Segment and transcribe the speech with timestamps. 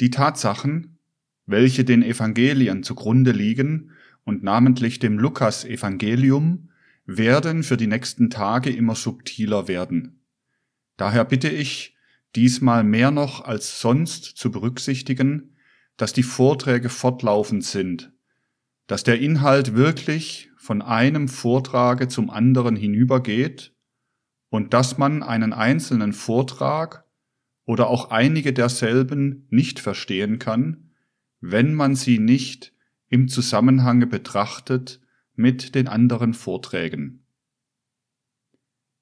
[0.00, 0.98] Die Tatsachen,
[1.46, 3.92] welche den Evangelien zugrunde liegen
[4.24, 6.70] und namentlich dem Lukas-Evangelium,
[7.06, 10.24] werden für die nächsten Tage immer subtiler werden.
[10.96, 11.96] Daher bitte ich,
[12.34, 15.56] diesmal mehr noch als sonst zu berücksichtigen,
[15.96, 18.12] dass die Vorträge fortlaufend sind,
[18.86, 23.74] dass der Inhalt wirklich von einem Vortrage zum anderen hinübergeht
[24.48, 27.03] und dass man einen einzelnen Vortrag
[27.64, 30.90] oder auch einige derselben nicht verstehen kann,
[31.40, 32.72] wenn man sie nicht
[33.08, 35.00] im Zusammenhange betrachtet
[35.34, 37.24] mit den anderen Vorträgen.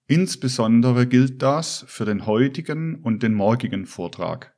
[0.06, 4.55] Insbesondere gilt das für den heutigen und den morgigen Vortrag.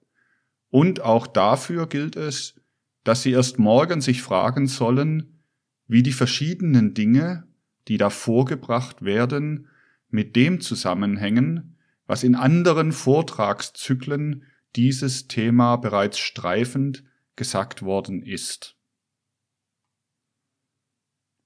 [0.70, 2.60] Und auch dafür gilt es,
[3.04, 5.42] dass Sie erst morgen sich fragen sollen,
[5.86, 7.46] wie die verschiedenen Dinge,
[7.86, 9.68] die da vorgebracht werden,
[10.08, 11.73] mit dem zusammenhängen,
[12.06, 14.44] was in anderen Vortragszyklen
[14.76, 17.04] dieses Thema bereits streifend
[17.36, 18.76] gesagt worden ist.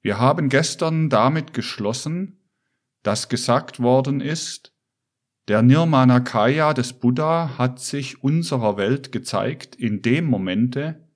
[0.01, 2.49] Wir haben gestern damit geschlossen,
[3.03, 4.75] dass gesagt worden ist,
[5.49, 11.09] der Nirmanakaya des Buddha hat sich unserer Welt gezeigt in dem Momente,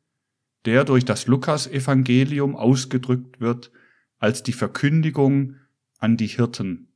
[0.65, 3.73] der durch das Lukas-Evangelium ausgedrückt wird
[4.19, 5.57] als die Verkündigung
[5.99, 6.92] an die Hirten.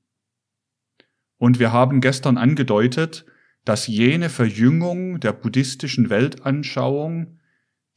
[1.39, 3.27] Und wir haben gestern angedeutet,
[3.65, 7.39] dass jene Verjüngung der buddhistischen Weltanschauung,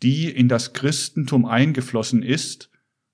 [0.01, 2.69] die in das Christentum eingeflossen ist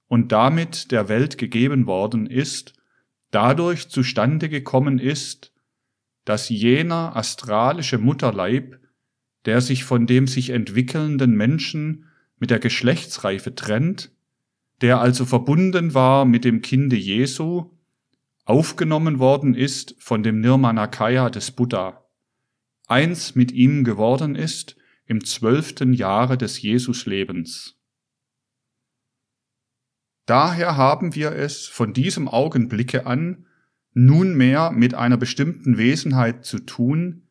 [0.08, 2.74] und damit der Welt gegeben worden ist,
[3.32, 5.52] dadurch zustande gekommen ist,
[6.24, 8.80] dass jener astralische Mutterleib,
[9.46, 12.06] der sich von dem sich entwickelnden Menschen
[12.40, 14.12] mit der Geschlechtsreife trennt,
[14.82, 17.72] der also verbunden war mit dem Kinde Jesu,
[18.46, 22.06] aufgenommen worden ist von dem Nirmanakaya des Buddha,
[22.88, 27.76] eins mit ihm geworden ist im zwölften Jahre des Jesuslebens.
[30.26, 33.46] Daher haben wir es von diesem Augenblicke an
[33.94, 37.30] nunmehr mit einer bestimmten Wesenheit zu tun,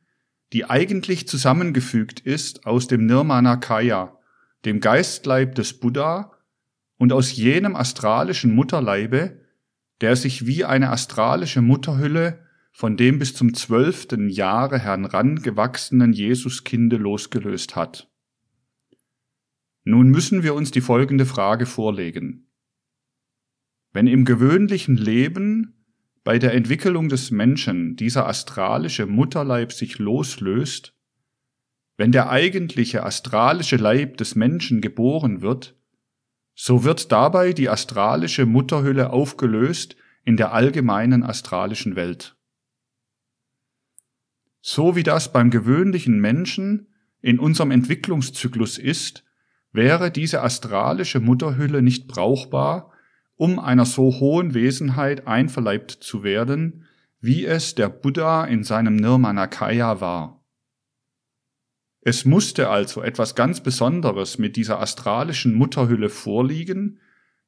[0.53, 4.19] die eigentlich zusammengefügt ist aus dem Nirmanakaya,
[4.65, 6.33] dem Geistleib des Buddha
[6.97, 9.44] und aus jenem astralischen Mutterleibe,
[10.05, 12.39] der sich wie eine astralische Mutterhülle
[12.73, 18.13] von dem bis zum zwölften Jahre herangewachsenen Jesuskinde losgelöst hat.
[19.83, 22.51] Nun müssen wir uns die folgende Frage vorlegen.
[23.95, 25.87] Wenn im gewöhnlichen Leben
[26.23, 30.95] bei der Entwicklung des Menschen dieser astralische Mutterleib sich loslöst,
[31.97, 35.81] wenn der eigentliche astralische Leib des Menschen geboren wird,
[36.55, 42.37] so wird dabei die astralische Mutterhülle aufgelöst in der allgemeinen astralischen Welt.
[44.61, 46.89] So wie das beim gewöhnlichen Menschen
[47.21, 49.25] in unserem Entwicklungszyklus ist,
[49.73, 52.93] wäre diese astralische Mutterhülle nicht brauchbar,
[53.37, 56.85] um einer so hohen Wesenheit einverleibt zu werden,
[57.21, 60.44] wie es der Buddha in seinem Nirmanakaya war.
[62.07, 67.01] Es musste also etwas ganz Besonderes mit dieser astralischen Mutterhülle vorliegen,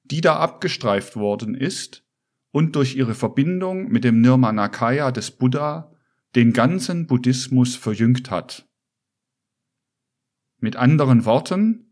[0.04, 2.06] die da abgestreift worden ist
[2.52, 5.92] und durch ihre Verbindung mit dem Nirmanakaya des Buddha
[6.34, 8.66] den ganzen Buddhismus verjüngt hat.
[10.58, 11.90] Mit anderen Worten,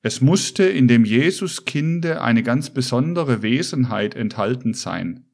[0.00, 5.26] es musste in dem Jesuskinde eine ganz besondere Wesenheit enthalten sein.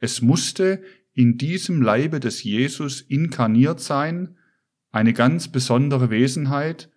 [0.00, 0.82] Es musste
[1.14, 4.36] in diesem Leibe des Jesus inkarniert sein,
[4.94, 6.88] eine ganz besondere Wesenheit,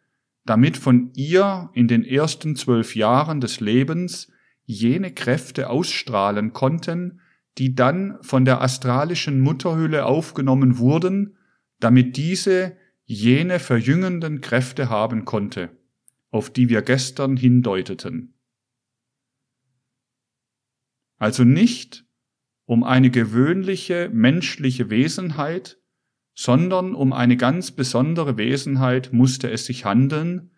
[0.45, 4.31] damit von ihr in den ersten zwölf Jahren des Lebens
[4.65, 7.21] jene Kräfte ausstrahlen konnten,
[7.57, 11.37] die dann von der astralischen Mutterhülle aufgenommen wurden,
[11.79, 15.75] damit diese jene verjüngenden Kräfte haben konnte,
[16.29, 18.35] auf die wir gestern hindeuteten.
[21.17, 22.05] Also nicht
[22.65, 25.79] um eine gewöhnliche menschliche Wesenheit,
[26.39, 30.51] sondern um eine ganz besondere Wesenheit musste es sich handeln,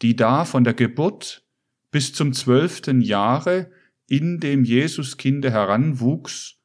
[0.00, 1.46] die da von der Geburt
[1.90, 3.70] bis zum zwölften Jahre
[4.06, 6.56] in dem Jesuskinde heranwuchs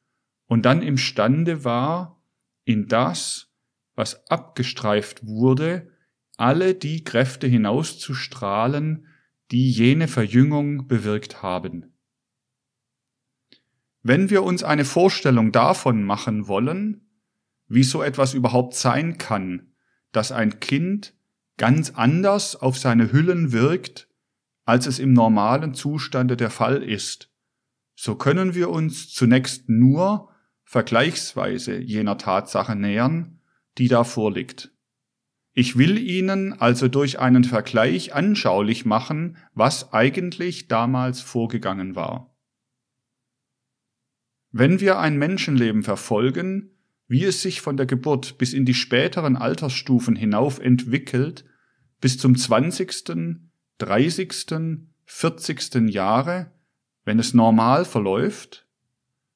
[0.46, 2.22] und dann imstande war,
[2.64, 3.52] in das,
[3.94, 5.92] was abgestreift wurde,
[6.38, 9.06] alle die Kräfte hinauszustrahlen,
[9.50, 11.92] die jene Verjüngung bewirkt haben.
[14.02, 17.05] Wenn wir uns eine Vorstellung davon machen wollen,
[17.68, 19.72] wie so etwas überhaupt sein kann,
[20.12, 21.14] dass ein Kind
[21.56, 24.08] ganz anders auf seine Hüllen wirkt,
[24.64, 27.30] als es im normalen Zustande der Fall ist,
[27.96, 30.28] so können wir uns zunächst nur
[30.64, 33.40] vergleichsweise jener Tatsache nähern,
[33.78, 34.72] die da vorliegt.
[35.54, 42.36] Ich will Ihnen also durch einen Vergleich anschaulich machen, was eigentlich damals vorgegangen war.
[44.50, 46.75] Wenn wir ein Menschenleben verfolgen,
[47.08, 51.44] wie es sich von der Geburt bis in die späteren Altersstufen hinauf entwickelt,
[52.00, 53.38] bis zum 20.,
[53.78, 54.34] 30.,
[55.04, 55.90] 40.
[55.90, 56.50] Jahre,
[57.04, 58.66] wenn es normal verläuft,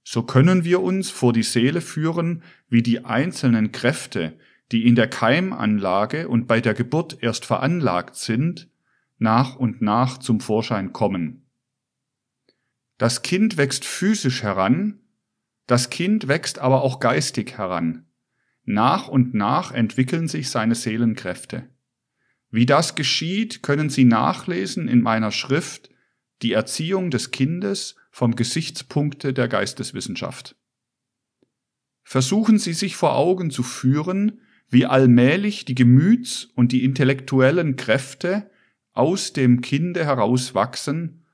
[0.02, 4.36] so können wir uns vor die Seele führen, wie die einzelnen Kräfte,
[4.72, 8.68] die in der Keimanlage und bei der Geburt erst veranlagt sind,
[9.18, 11.46] nach und nach zum Vorschein kommen.
[12.98, 15.00] Das Kind wächst physisch heran,
[15.70, 18.06] das Kind wächst aber auch geistig heran.
[18.64, 21.68] Nach und nach entwickeln sich seine Seelenkräfte.
[22.50, 25.88] Wie das geschieht, können Sie nachlesen in meiner Schrift
[26.42, 30.56] Die Erziehung des Kindes vom Gesichtspunkte der Geisteswissenschaft.
[32.02, 38.50] Versuchen Sie sich vor Augen zu führen, wie allmählich die Gemüts- und die intellektuellen Kräfte
[38.90, 41.24] aus dem Kinde herauswachsen,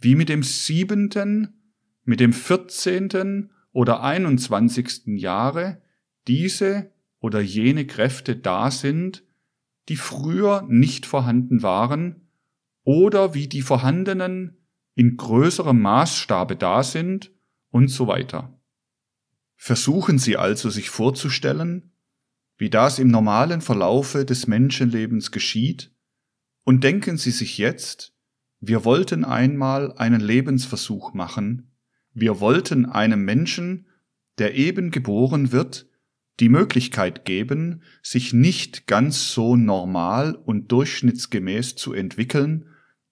[0.00, 1.74] wie mit dem siebenten,
[2.04, 5.18] mit dem vierzehnten oder 21.
[5.18, 5.82] Jahre
[6.28, 9.24] diese oder jene Kräfte da sind,
[9.88, 12.28] die früher nicht vorhanden waren
[12.84, 14.58] oder wie die vorhandenen
[14.94, 17.32] in größerem Maßstabe da sind
[17.70, 18.60] und so weiter.
[19.56, 21.92] Versuchen Sie also sich vorzustellen,
[22.56, 25.92] wie das im normalen Verlaufe des Menschenlebens geschieht,
[26.64, 28.14] und denken Sie sich jetzt,
[28.60, 31.71] wir wollten einmal einen Lebensversuch machen,
[32.14, 33.86] wir wollten einem Menschen,
[34.38, 35.86] der eben geboren wird,
[36.40, 42.66] die Möglichkeit geben, sich nicht ganz so normal und durchschnittsgemäß zu entwickeln,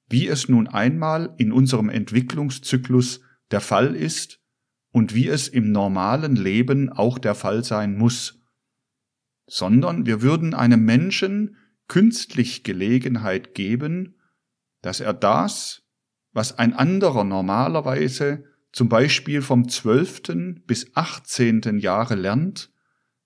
[0.09, 3.21] wie es nun einmal in unserem Entwicklungszyklus
[3.51, 4.41] der Fall ist
[4.91, 8.41] und wie es im normalen Leben auch der Fall sein muss,
[9.47, 11.57] sondern wir würden einem Menschen
[11.87, 14.17] künstlich Gelegenheit geben,
[14.83, 15.83] dass er das,
[16.33, 20.63] was ein anderer normalerweise zum Beispiel vom 12.
[20.67, 21.79] bis 18.
[21.79, 22.71] Jahre lernt,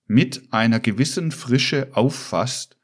[0.07, 2.77] mit einer gewissen Frische auffasst,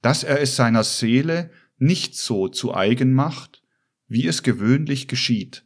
[0.00, 3.62] dass er es seiner Seele nicht so zu eigen macht,
[4.06, 5.64] wie es gewöhnlich geschieht,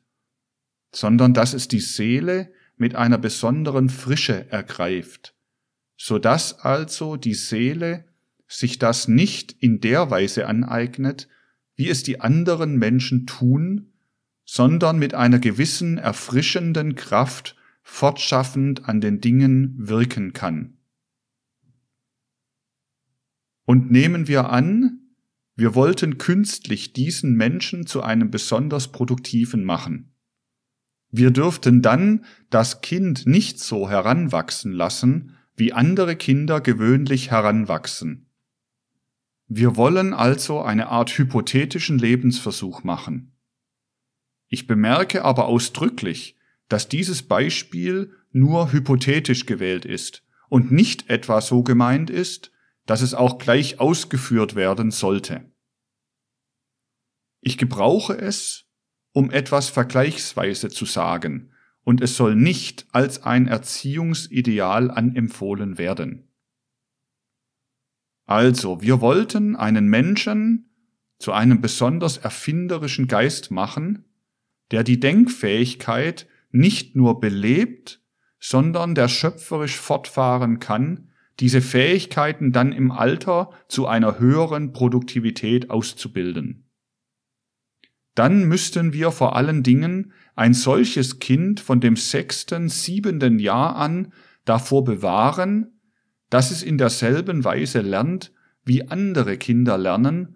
[0.92, 5.34] sondern dass es die Seele mit einer besonderen Frische ergreift,
[5.96, 8.06] so dass also die Seele
[8.46, 11.28] sich das nicht in der Weise aneignet,
[11.74, 13.92] wie es die anderen Menschen tun,
[14.46, 20.78] sondern mit einer gewissen erfrischenden Kraft fortschaffend an den Dingen wirken kann.
[23.64, 25.00] Und nehmen wir an,
[25.56, 30.12] wir wollten künstlich diesen Menschen zu einem besonders produktiven machen.
[31.10, 38.26] Wir dürften dann das Kind nicht so heranwachsen lassen, wie andere Kinder gewöhnlich heranwachsen.
[39.48, 43.35] Wir wollen also eine Art hypothetischen Lebensversuch machen.
[44.48, 46.36] Ich bemerke aber ausdrücklich,
[46.68, 52.52] dass dieses Beispiel nur hypothetisch gewählt ist und nicht etwa so gemeint ist,
[52.86, 55.50] dass es auch gleich ausgeführt werden sollte.
[57.40, 58.64] Ich gebrauche es,
[59.12, 61.52] um etwas vergleichsweise zu sagen,
[61.82, 66.32] und es soll nicht als ein Erziehungsideal anempfohlen werden.
[68.24, 70.68] Also, wir wollten einen Menschen
[71.18, 74.05] zu einem besonders erfinderischen Geist machen,
[74.70, 78.00] der die Denkfähigkeit nicht nur belebt,
[78.38, 86.70] sondern der schöpferisch fortfahren kann, diese Fähigkeiten dann im Alter zu einer höheren Produktivität auszubilden.
[88.14, 94.12] Dann müssten wir vor allen Dingen ein solches Kind von dem sechsten, siebenten Jahr an
[94.46, 95.80] davor bewahren,
[96.30, 98.32] dass es in derselben Weise lernt,
[98.64, 100.35] wie andere Kinder lernen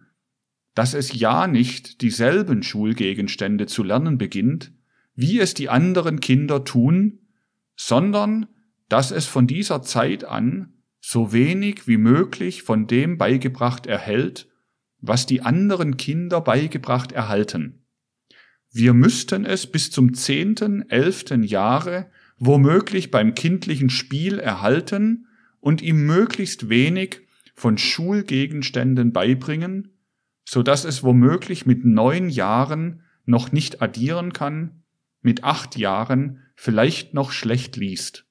[0.81, 4.73] dass es ja nicht dieselben Schulgegenstände zu lernen beginnt,
[5.15, 7.19] wie es die anderen Kinder tun,
[7.77, 8.47] sondern
[8.89, 14.49] dass es von dieser Zeit an so wenig wie möglich von dem beigebracht erhält,
[15.03, 17.85] was die anderen Kinder beigebracht erhalten.
[18.73, 25.27] Wir müssten es bis zum zehnten, elften Jahre womöglich beim kindlichen Spiel erhalten
[25.61, 27.21] und ihm möglichst wenig
[27.55, 30.00] von Schulgegenständen beibringen,
[30.53, 34.83] so dass es womöglich mit neun Jahren noch nicht addieren kann,
[35.23, 38.27] mit acht Jahren vielleicht noch schlecht liest.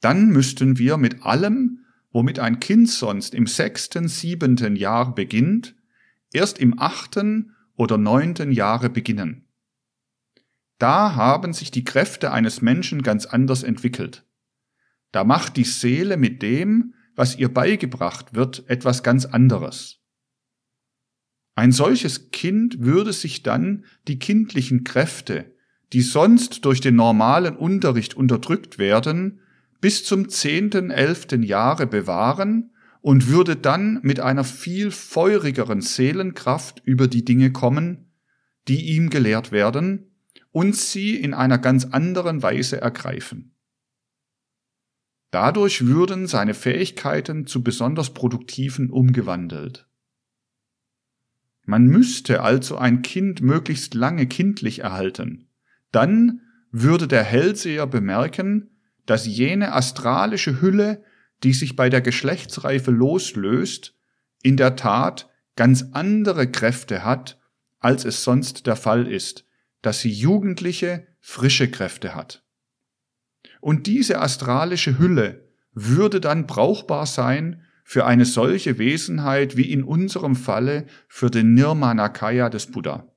[0.00, 5.76] Dann müssten wir mit allem, womit ein Kind sonst im sechsten, siebenten Jahr beginnt,
[6.32, 9.46] erst im achten oder neunten Jahre beginnen.
[10.78, 14.26] Da haben sich die Kräfte eines Menschen ganz anders entwickelt.
[15.12, 19.99] Da macht die Seele mit dem, was ihr beigebracht wird, etwas ganz anderes.
[21.54, 25.52] Ein solches Kind würde sich dann die kindlichen Kräfte,
[25.92, 29.40] die sonst durch den normalen Unterricht unterdrückt werden,
[29.80, 37.08] bis zum zehnten, elften Jahre bewahren und würde dann mit einer viel feurigeren Seelenkraft über
[37.08, 38.12] die Dinge kommen,
[38.68, 40.06] die ihm gelehrt werden,
[40.52, 43.54] und sie in einer ganz anderen Weise ergreifen.
[45.30, 49.89] Dadurch würden seine Fähigkeiten zu besonders produktiven umgewandelt.
[51.70, 55.46] Man müsste also ein Kind möglichst lange kindlich erhalten.
[55.92, 56.40] Dann
[56.72, 58.70] würde der Hellseher bemerken,
[59.06, 61.04] dass jene astralische Hülle,
[61.44, 63.94] die sich bei der Geschlechtsreife loslöst,
[64.42, 67.38] in der Tat ganz andere Kräfte hat,
[67.78, 69.46] als es sonst der Fall ist,
[69.80, 72.42] dass sie jugendliche, frische Kräfte hat.
[73.60, 80.36] Und diese astralische Hülle würde dann brauchbar sein für eine solche Wesenheit wie in unserem
[80.36, 83.12] Falle für den Nirmanakaya des Buddha.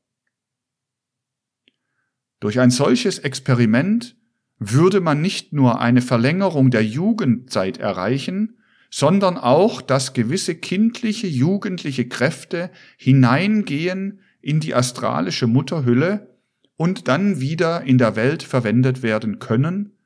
[2.39, 4.17] Durch ein solches Experiment
[4.57, 8.57] würde man nicht nur eine Verlängerung der Jugendzeit erreichen,
[8.89, 16.35] sondern auch, dass gewisse kindliche, jugendliche Kräfte hineingehen in die astralische Mutterhülle
[16.77, 19.99] und dann wieder in der Welt verwendet werden können,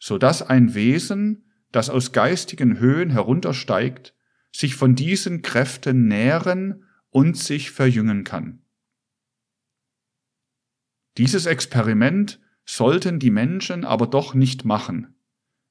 [0.00, 4.14] so dass ein Wesen, das aus geistigen Höhen heruntersteigt,
[4.52, 8.62] sich von diesen Kräften nähren und sich verjüngen kann.
[11.16, 15.16] Dieses Experiment sollten die Menschen aber doch nicht machen.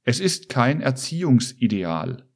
[0.03, 2.27] Es ist kein Erziehungsideal.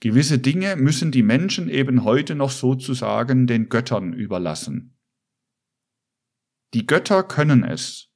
[0.00, 4.96] Gewisse Dinge müssen die Menschen eben heute noch sozusagen den Göttern überlassen.
[6.72, 8.08] Die Götter können es,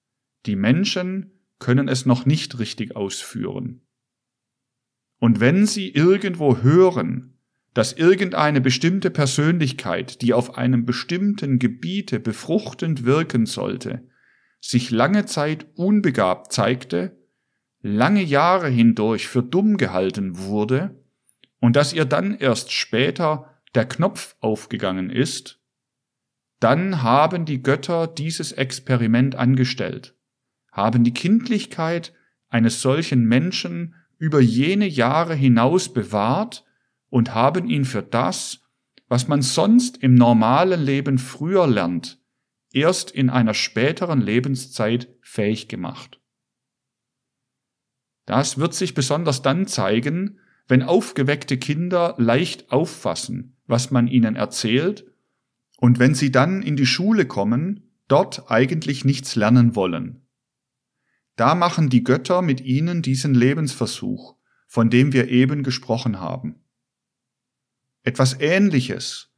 [0.46, 3.86] die Menschen können es noch nicht richtig ausführen.
[5.24, 7.38] Und wenn sie irgendwo hören,
[7.72, 14.06] dass irgendeine bestimmte Persönlichkeit, die auf einem bestimmten Gebiete befruchtend wirken sollte,
[14.60, 17.16] sich lange Zeit unbegabt zeigte,
[17.80, 21.02] lange Jahre hindurch für dumm gehalten wurde
[21.58, 25.58] und dass ihr dann erst später der Knopf aufgegangen ist,
[26.60, 30.14] dann haben die Götter dieses Experiment angestellt,
[30.70, 32.12] haben die Kindlichkeit
[32.50, 36.64] eines solchen Menschen über jene Jahre hinaus bewahrt
[37.10, 38.62] und haben ihn für das,
[39.06, 42.18] was man sonst im normalen Leben früher lernt,
[42.72, 46.22] erst in einer späteren Lebenszeit fähig gemacht.
[48.24, 55.04] Das wird sich besonders dann zeigen, wenn aufgeweckte Kinder leicht auffassen, was man ihnen erzählt,
[55.76, 60.23] und wenn sie dann in die Schule kommen, dort eigentlich nichts lernen wollen.
[61.36, 64.36] Da machen die Götter mit ihnen diesen Lebensversuch,
[64.66, 66.64] von dem wir eben gesprochen haben.
[68.02, 69.32] Etwas Ähnliches,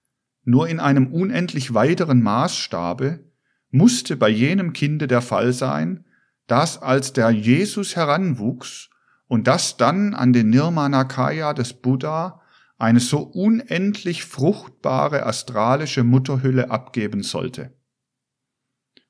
[0.45, 3.25] nur in einem unendlich weiteren Maßstabe,
[3.71, 6.05] musste bei jenem Kinde der Fall sein,
[6.47, 8.91] das als der Jesus heranwuchs
[9.29, 12.41] und das dann an den Nirmanakaya des Buddha
[12.79, 17.75] eine so unendlich fruchtbare astralische Mutterhülle abgeben sollte.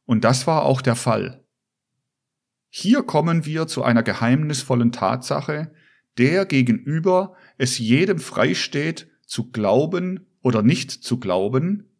[0.04, 1.45] Und das war auch der Fall.
[2.68, 5.72] Hier kommen wir zu einer geheimnisvollen Tatsache,
[6.18, 11.90] der gegenüber es jedem freisteht, zu glauben oder nicht zu glauben,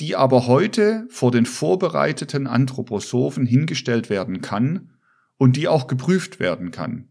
[0.00, 4.92] die aber heute vor den vorbereiteten Anthroposophen hingestellt werden kann
[5.36, 7.08] und die auch geprüft werden kann.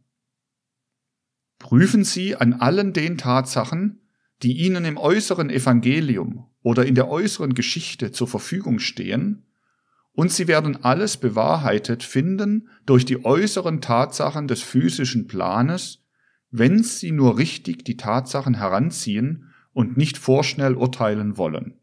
[1.60, 4.02] Prüfen Sie an allen den Tatsachen,
[4.44, 9.47] die Ihnen im äußeren Evangelium oder in der äußeren Geschichte zur Verfügung stehen,
[10.18, 16.04] und Sie werden alles bewahrheitet finden durch die äußeren Tatsachen des physischen Planes,
[16.50, 21.80] wenn Sie nur richtig die Tatsachen heranziehen und nicht vorschnell urteilen wollen.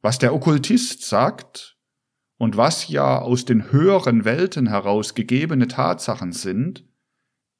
[0.00, 1.78] Was der Okkultist sagt
[2.38, 6.84] und was ja aus den höheren Welten heraus gegebene Tatsachen sind,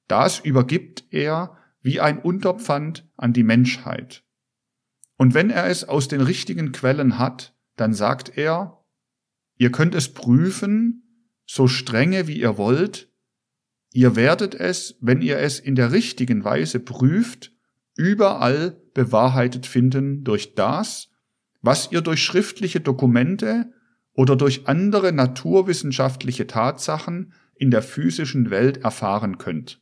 [0.09, 4.25] das übergibt er wie ein Unterpfand an die Menschheit.
[5.19, 8.85] Und wenn er es aus den richtigen Quellen hat, dann sagt er,
[9.57, 13.11] ihr könnt es prüfen, so strenge wie ihr wollt,
[13.93, 17.52] ihr werdet es, wenn ihr es in der richtigen Weise prüft,
[17.97, 21.09] überall bewahrheitet finden durch das,
[21.61, 23.73] was ihr durch schriftliche Dokumente
[24.14, 29.81] oder durch andere naturwissenschaftliche Tatsachen in der physischen Welt erfahren könnt.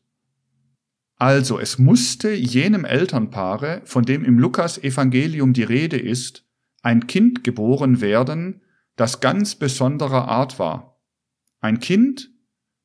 [1.16, 6.46] Also es musste jenem Elternpaare, von dem im Lukas Evangelium die Rede ist,
[6.82, 8.62] ein Kind geboren werden,
[8.96, 11.00] das ganz besonderer Art war.
[11.60, 12.30] Ein Kind,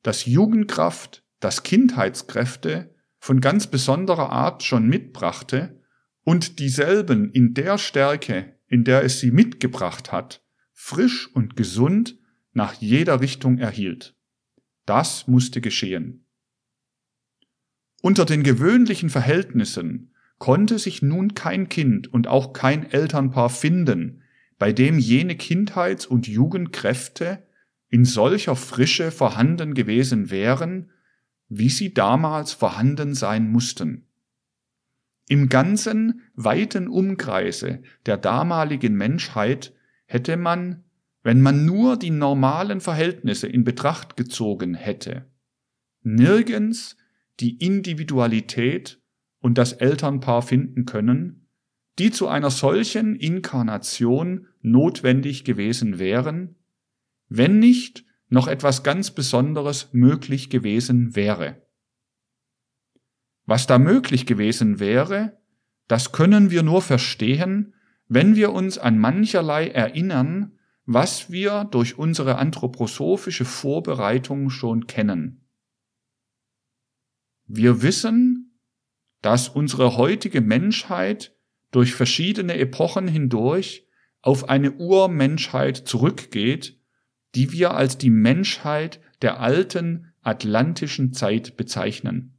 [0.02, 5.82] das Jugendkraft, das Kindheitskräfte von ganz besonderer Art schon mitbrachte
[6.22, 12.18] und dieselben in der Stärke, in der es sie mitgebracht hat, frisch und gesund
[12.52, 14.16] nach jeder Richtung erhielt.
[14.86, 16.26] Das musste geschehen.
[18.02, 24.22] Unter den gewöhnlichen Verhältnissen konnte sich nun kein Kind und auch kein Elternpaar finden,
[24.58, 27.42] bei dem jene Kindheits- und Jugendkräfte
[27.88, 30.90] in solcher Frische vorhanden gewesen wären,
[31.48, 34.06] wie sie damals vorhanden sein mussten.
[35.28, 39.74] Im ganzen weiten Umkreise der damaligen Menschheit
[40.06, 40.84] hätte man,
[41.22, 45.26] wenn man nur die normalen Verhältnisse in Betracht gezogen hätte,
[46.02, 46.96] nirgends
[47.40, 49.00] die Individualität
[49.46, 51.46] und das Elternpaar finden können,
[52.00, 56.56] die zu einer solchen Inkarnation notwendig gewesen wären,
[57.28, 61.62] wenn nicht noch etwas ganz Besonderes möglich gewesen wäre.
[63.44, 65.40] Was da möglich gewesen wäre,
[65.86, 67.72] das können wir nur verstehen,
[68.08, 75.46] wenn wir uns an mancherlei erinnern, was wir durch unsere anthroposophische Vorbereitung schon kennen.
[77.46, 78.45] Wir wissen,
[79.26, 81.34] dass unsere heutige Menschheit
[81.72, 83.88] durch verschiedene Epochen hindurch
[84.22, 86.80] auf eine Urmenschheit zurückgeht,
[87.34, 92.38] die wir als die Menschheit der alten atlantischen Zeit bezeichnen.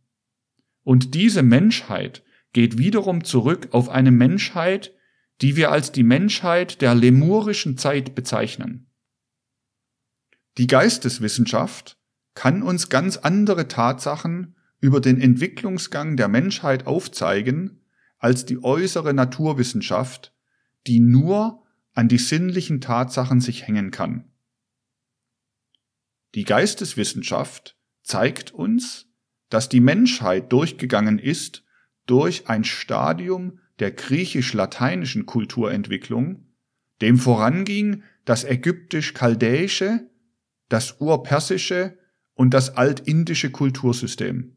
[0.82, 4.94] Und diese Menschheit geht wiederum zurück auf eine Menschheit,
[5.41, 8.89] die wir als die Menschheit der lemurischen Zeit bezeichnen.
[10.58, 11.98] Die Geisteswissenschaft
[12.34, 17.81] kann uns ganz andere Tatsachen über den Entwicklungsgang der Menschheit aufzeigen
[18.19, 20.34] als die äußere Naturwissenschaft,
[20.86, 24.31] die nur an die sinnlichen Tatsachen sich hängen kann.
[26.36, 29.07] Die Geisteswissenschaft zeigt uns,
[29.50, 31.63] dass die Menschheit durchgegangen ist
[32.05, 36.46] durch ein Stadium der griechisch-lateinischen Kulturentwicklung,
[37.01, 40.10] dem voranging das ägyptisch-chaldäische,
[40.69, 41.97] das urpersische
[42.34, 44.57] und das altindische Kultursystem.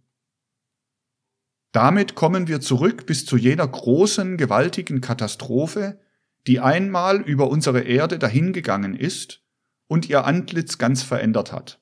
[1.72, 6.00] Damit kommen wir zurück bis zu jener großen, gewaltigen Katastrophe,
[6.46, 9.44] die einmal über unsere Erde dahingegangen ist
[9.87, 11.80] und ihr Antlitz ganz verändert hat.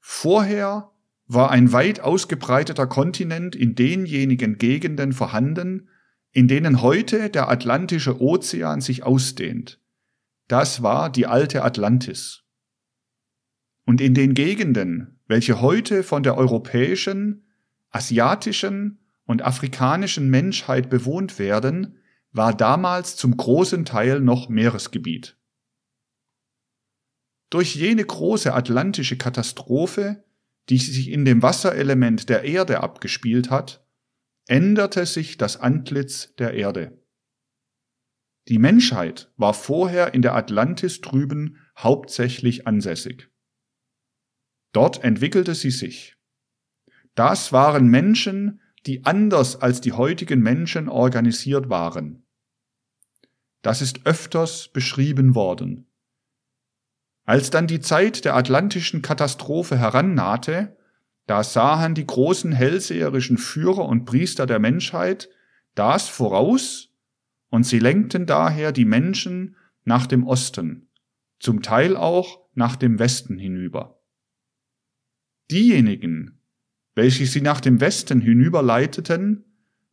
[0.00, 0.92] Vorher
[1.26, 5.88] war ein weit ausgebreiteter Kontinent in denjenigen Gegenden vorhanden,
[6.30, 9.80] in denen heute der Atlantische Ozean sich ausdehnt.
[10.48, 12.44] Das war die alte Atlantis.
[13.84, 17.45] Und in den Gegenden, welche heute von der europäischen,
[17.96, 21.98] asiatischen und afrikanischen Menschheit bewohnt werden,
[22.30, 25.38] war damals zum großen Teil noch Meeresgebiet.
[27.48, 30.24] Durch jene große atlantische Katastrophe,
[30.68, 33.86] die sich in dem Wasserelement der Erde abgespielt hat,
[34.46, 37.02] änderte sich das Antlitz der Erde.
[38.48, 43.30] Die Menschheit war vorher in der Atlantis drüben hauptsächlich ansässig.
[44.72, 46.15] Dort entwickelte sie sich.
[47.16, 52.24] Das waren Menschen, die anders als die heutigen Menschen organisiert waren.
[53.62, 55.90] Das ist öfters beschrieben worden.
[57.24, 60.76] Als dann die Zeit der atlantischen Katastrophe herannahte,
[61.26, 65.28] da sahen die großen hellseherischen Führer und Priester der Menschheit
[65.74, 66.92] das voraus,
[67.48, 70.90] und sie lenkten daher die Menschen nach dem Osten,
[71.40, 74.02] zum Teil auch nach dem Westen hinüber.
[75.50, 76.35] Diejenigen,
[76.96, 79.44] welche sie nach dem Westen hinüberleiteten,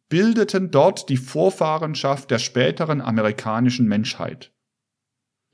[0.09, 4.51] bildeten dort die Vorfahrenschaft der späteren amerikanischen Menschheit.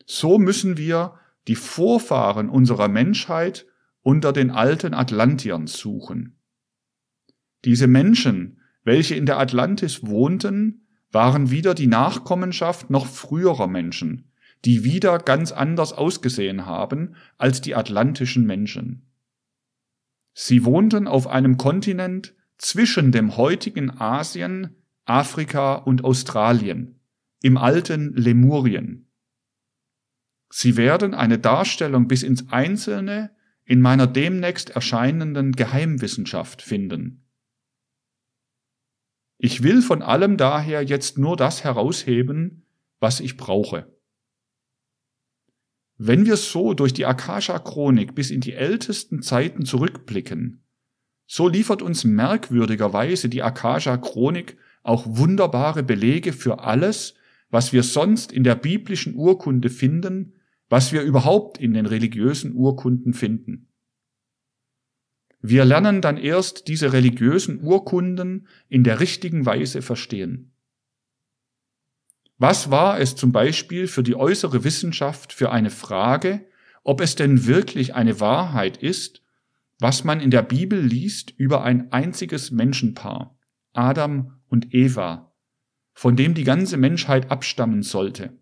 [0.06, 1.16] So müssen wir
[1.48, 3.66] die Vorfahren unserer Menschheit
[4.02, 6.38] unter den alten Atlantiern suchen.
[7.66, 14.32] Diese Menschen, welche in der Atlantis wohnten, waren wieder die Nachkommenschaft noch früherer Menschen,
[14.66, 19.09] die wieder ganz anders ausgesehen haben als die atlantischen Menschen.
[20.42, 27.02] Sie wohnten auf einem Kontinent zwischen dem heutigen Asien, Afrika und Australien,
[27.42, 29.12] im alten Lemurien.
[30.50, 37.28] Sie werden eine Darstellung bis ins Einzelne in meiner demnächst erscheinenden Geheimwissenschaft finden.
[39.40, 42.66] Ich will von allem daher jetzt nur das herausheben,
[43.02, 43.94] was ich brauche.
[46.02, 50.64] Wenn wir so durch die Akasha-Chronik bis in die ältesten Zeiten zurückblicken,
[51.28, 57.16] so liefert uns merkwürdigerweise die Akasha-Chronik auch wunderbare Belege für alles,
[57.50, 60.36] was wir sonst in der biblischen Urkunde finden,
[60.70, 63.68] was wir überhaupt in den religiösen Urkunden finden.
[65.42, 70.54] Wir lernen dann erst diese religiösen Urkunden in der richtigen Weise verstehen.
[72.40, 76.48] Was war es zum Beispiel für die äußere Wissenschaft für eine Frage,
[76.86, 79.22] ob es denn wirklich eine Wahrheit ist,
[79.78, 83.38] was man in der Bibel liest über ein einziges Menschenpaar,
[83.74, 85.34] Adam und Eva,
[85.94, 88.40] von dem die ganze Menschheit abstammen sollte.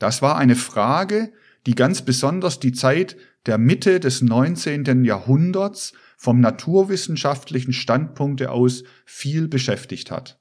[0.00, 1.32] Das war eine Frage,
[1.66, 5.04] die ganz besonders die Zeit der Mitte des 19.
[5.04, 10.40] Jahrhunderts vom naturwissenschaftlichen Standpunkte aus viel beschäftigt hat.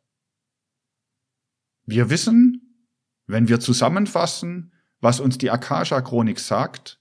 [1.86, 2.84] Wir wissen,
[3.28, 7.00] wenn wir zusammenfassen, was uns die Akasha-Chronik sagt,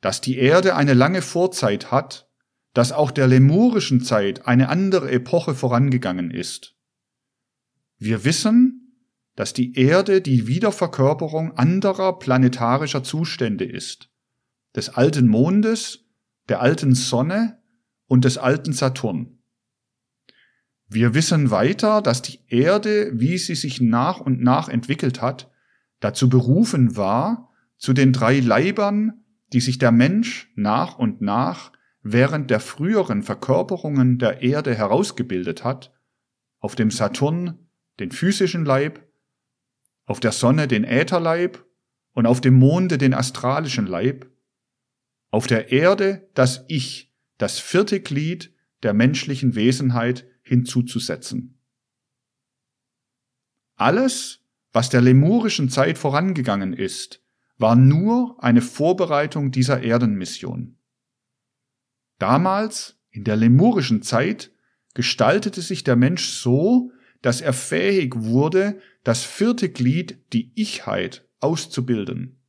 [0.00, 2.28] dass die Erde eine lange Vorzeit hat,
[2.74, 6.76] dass auch der lemurischen Zeit eine andere Epoche vorangegangen ist.
[7.98, 9.02] Wir wissen,
[9.34, 14.10] dass die Erde die Wiederverkörperung anderer planetarischer Zustände ist,
[14.74, 16.04] des alten Mondes,
[16.48, 17.62] der alten Sonne
[18.06, 19.35] und des alten Saturn.
[20.88, 25.50] Wir wissen weiter, dass die Erde, wie sie sich nach und nach entwickelt hat,
[26.00, 31.72] dazu berufen war, zu den drei Leibern, die sich der Mensch nach und nach
[32.02, 35.92] während der früheren Verkörperungen der Erde herausgebildet hat,
[36.60, 37.68] auf dem Saturn
[37.98, 39.04] den physischen Leib,
[40.04, 41.64] auf der Sonne den Ätherleib
[42.12, 44.30] und auf dem Monde den astralischen Leib,
[45.30, 51.58] auf der Erde das Ich, das vierte Glied der menschlichen Wesenheit hinzuzusetzen.
[53.74, 54.40] Alles,
[54.72, 57.22] was der lemurischen Zeit vorangegangen ist,
[57.58, 60.78] war nur eine Vorbereitung dieser Erdenmission.
[62.18, 64.52] Damals, in der lemurischen Zeit,
[64.94, 72.40] gestaltete sich der Mensch so, dass er fähig wurde, das vierte Glied, die Ichheit, auszubilden.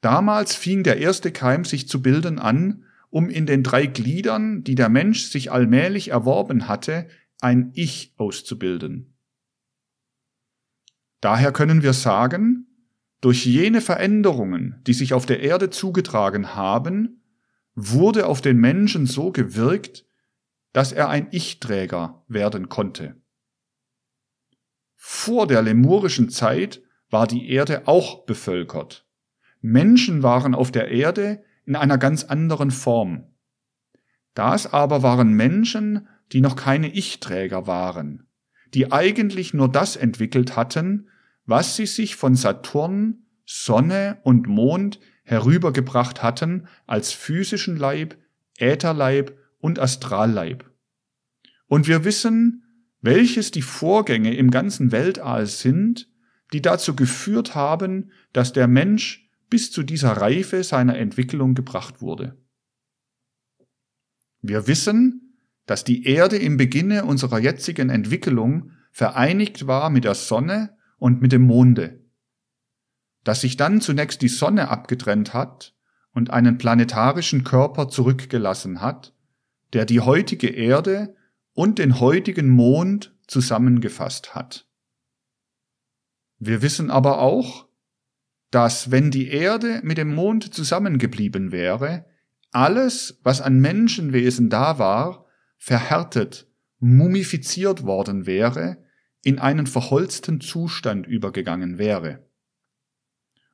[0.00, 4.74] Damals fing der erste Keim sich zu bilden an, um in den drei Gliedern, die
[4.74, 7.08] der Mensch sich allmählich erworben hatte,
[7.40, 9.16] ein Ich auszubilden.
[11.20, 12.66] Daher können wir sagen,
[13.20, 17.22] durch jene Veränderungen, die sich auf der Erde zugetragen haben,
[17.74, 20.04] wurde auf den Menschen so gewirkt,
[20.72, 23.20] dass er ein Ich-Träger werden konnte.
[24.94, 29.06] Vor der lemurischen Zeit war die Erde auch bevölkert.
[29.60, 33.26] Menschen waren auf der Erde in einer ganz anderen Form.
[34.32, 38.26] Das aber waren Menschen, die noch keine Ich-Träger waren,
[38.72, 41.10] die eigentlich nur das entwickelt hatten,
[41.44, 48.16] was sie sich von Saturn, Sonne und Mond herübergebracht hatten als physischen Leib,
[48.56, 50.70] Ätherleib und Astralleib.
[51.66, 52.64] Und wir wissen,
[53.02, 56.08] welches die Vorgänge im ganzen Weltall sind,
[56.54, 62.36] die dazu geführt haben, dass der Mensch bis zu dieser Reife seiner Entwicklung gebracht wurde.
[64.40, 70.76] Wir wissen, dass die Erde im Beginne unserer jetzigen Entwicklung vereinigt war mit der Sonne
[70.96, 72.04] und mit dem Monde.
[73.24, 75.74] Dass sich dann zunächst die Sonne abgetrennt hat
[76.12, 79.14] und einen planetarischen Körper zurückgelassen hat,
[79.72, 81.14] der die heutige Erde
[81.52, 84.66] und den heutigen Mond zusammengefasst hat.
[86.38, 87.67] Wir wissen aber auch,
[88.50, 92.06] dass wenn die Erde mit dem Mond zusammengeblieben wäre,
[92.50, 95.26] alles, was an Menschenwesen da war,
[95.58, 96.46] verhärtet,
[96.78, 98.78] mumifiziert worden wäre
[99.22, 102.26] in einen verholzten Zustand übergegangen wäre.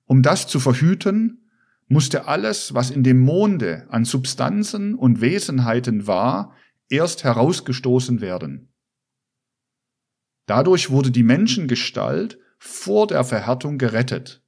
[0.05, 1.51] Um das zu verhüten,
[1.89, 6.55] musste alles, was in dem Monde an Substanzen und Wesenheiten war,
[6.89, 8.73] erst herausgestoßen werden.
[10.47, 14.44] Dadurch wurde die Menschengestalt vor der Verhärtung gerettet.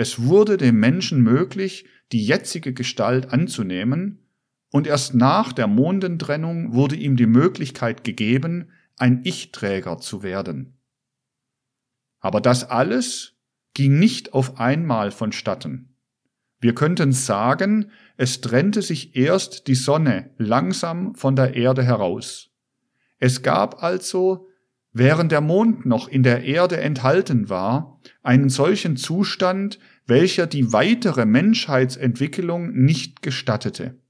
[0.00, 4.26] Es wurde dem Menschen möglich, die jetzige Gestalt anzunehmen,
[4.70, 10.78] und erst nach der Mondentrennung wurde ihm die Möglichkeit gegeben, ein Ich-Träger zu werden.
[12.18, 13.34] Aber das alles
[13.74, 15.94] ging nicht auf einmal vonstatten.
[16.60, 22.48] Wir könnten sagen, es trennte sich erst die Sonne langsam von der Erde heraus.
[23.18, 24.48] Es gab also,
[24.92, 31.24] während der Mond noch in der Erde enthalten war, einen solchen Zustand, welcher die weitere
[31.26, 34.00] Menschheitsentwicklung nicht gestattete.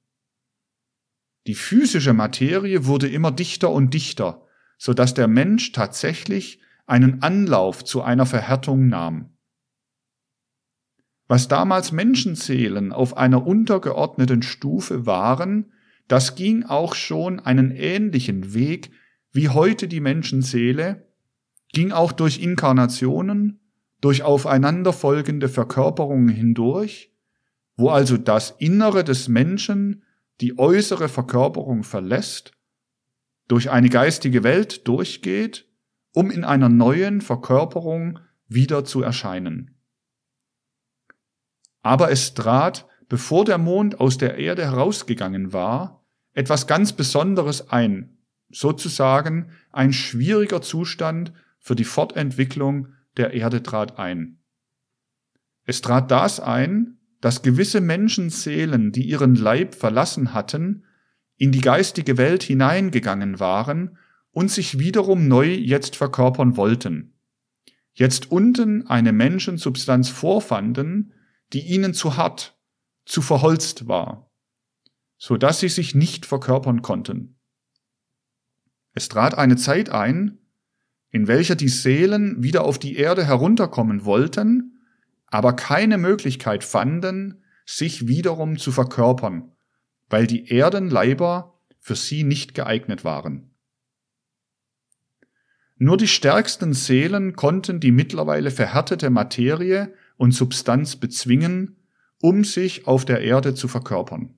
[1.47, 4.47] Die physische Materie wurde immer dichter und dichter,
[4.79, 9.37] so dass der Mensch tatsächlich einen Anlauf zu einer Verhärtung nahm.
[11.29, 15.73] Was damals Menschenseelen auf einer untergeordneten Stufe waren,
[16.09, 18.91] das ging auch schon einen ähnlichen Weg
[19.33, 21.07] wie heute die Menschenseele,
[21.73, 23.61] ging auch durch Inkarnationen,
[24.01, 27.13] durch aufeinanderfolgende Verkörperungen hindurch,
[27.77, 30.03] wo also das Innere des Menschen
[30.41, 32.53] die äußere Verkörperung verlässt,
[33.47, 35.67] durch eine geistige Welt durchgeht,
[36.13, 39.77] um in einer neuen Verkörperung wieder zu erscheinen.
[41.83, 48.19] Aber es trat, bevor der Mond aus der Erde herausgegangen war, etwas ganz Besonderes ein,
[48.51, 54.39] sozusagen ein schwieriger Zustand für die Fortentwicklung der Erde trat ein.
[55.65, 60.85] Es trat das ein, dass gewisse Menschenseelen, die ihren Leib verlassen hatten,
[61.37, 63.99] in die geistige Welt hineingegangen waren
[64.31, 67.15] und sich wiederum neu jetzt verkörpern wollten.
[67.93, 71.13] Jetzt unten eine Menschensubstanz vorfanden,
[71.53, 72.59] die ihnen zu hart,
[73.05, 74.31] zu verholzt war,
[75.17, 77.40] so dass sie sich nicht verkörpern konnten.
[79.01, 80.41] Es trat eine Zeit ein,
[81.09, 84.79] in welcher die Seelen wieder auf die Erde herunterkommen wollten,
[85.29, 89.53] aber keine Möglichkeit fanden, sich wiederum zu verkörpern,
[90.11, 93.55] weil die Erdenleiber für sie nicht geeignet waren.
[95.79, 101.79] Nur die stärksten Seelen konnten die mittlerweile verhärtete Materie und Substanz bezwingen,
[102.21, 104.35] um sich auf der Erde zu verkörpern.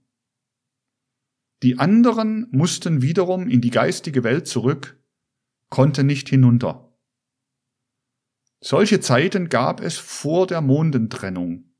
[1.62, 4.98] Die anderen mussten wiederum in die geistige Welt zurück,
[5.68, 6.92] konnten nicht hinunter.
[8.60, 11.72] Solche Zeiten gab es vor der Mondentrennung.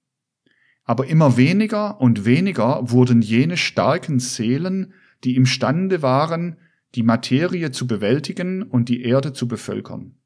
[0.85, 6.59] Aber immer weniger und weniger wurden jene starken Seelen, die imstande waren,
[6.95, 10.17] die Materie zu bewältigen und die Erde zu bevölkern.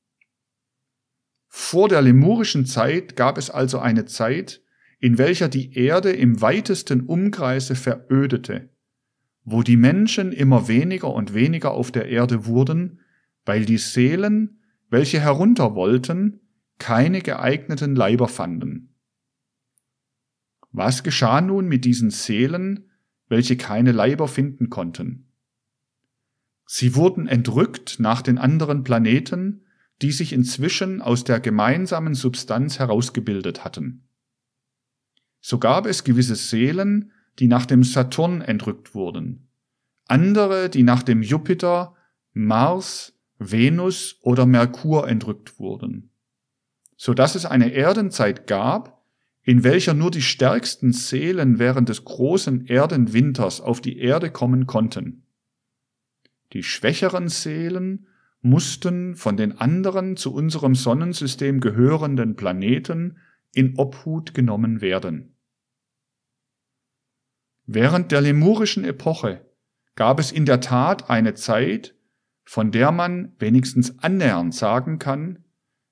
[1.48, 4.62] Vor der lemurischen Zeit gab es also eine Zeit,
[4.98, 8.70] in welcher die Erde im weitesten Umkreise verödete,
[9.46, 13.00] wo die Menschen immer weniger und weniger auf der Erde wurden,
[13.44, 16.40] weil die Seelen, welche herunter wollten,
[16.78, 18.96] keine geeigneten Leiber fanden.
[20.72, 22.90] Was geschah nun mit diesen Seelen,
[23.28, 25.32] welche keine Leiber finden konnten?
[26.66, 29.64] Sie wurden entrückt nach den anderen Planeten,
[30.02, 34.08] die sich inzwischen aus der gemeinsamen Substanz herausgebildet hatten.
[35.40, 39.48] So gab es gewisse Seelen, die nach dem Saturn entrückt wurden,
[40.06, 41.94] andere, die nach dem Jupiter,
[42.32, 46.10] Mars, Venus oder Merkur entrückt wurden
[46.96, 49.04] so dass es eine Erdenzeit gab,
[49.42, 55.22] in welcher nur die stärksten Seelen während des großen Erdenwinters auf die Erde kommen konnten.
[56.52, 58.06] Die schwächeren Seelen
[58.40, 63.18] mussten von den anderen zu unserem Sonnensystem gehörenden Planeten
[63.52, 65.35] in Obhut genommen werden.
[67.66, 69.44] Während der lemurischen Epoche
[69.96, 71.94] gab es in der Tat eine Zeit,
[72.44, 75.44] von der man wenigstens annähernd sagen kann,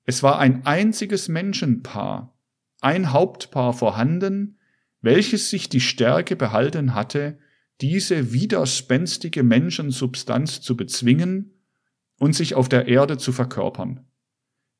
[0.05, 2.39] es war ein einziges Menschenpaar,
[2.79, 4.57] ein Hauptpaar vorhanden,
[5.01, 7.39] welches sich die Stärke behalten hatte,
[7.81, 11.61] diese widerspenstige Menschensubstanz zu bezwingen
[12.17, 14.05] und sich auf der Erde zu verkörpern,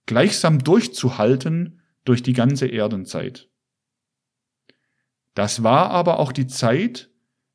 [0.06, 3.50] gleichsam durchzuhalten durch die ganze Erdenzeit.
[5.36, 7.12] Das war aber auch die Zeit,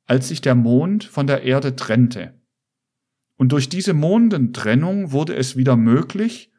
[0.07, 2.35] als sich der Mond von der Erde trennte.
[3.37, 6.53] Und durch diese Mondentrennung wurde es wieder möglich,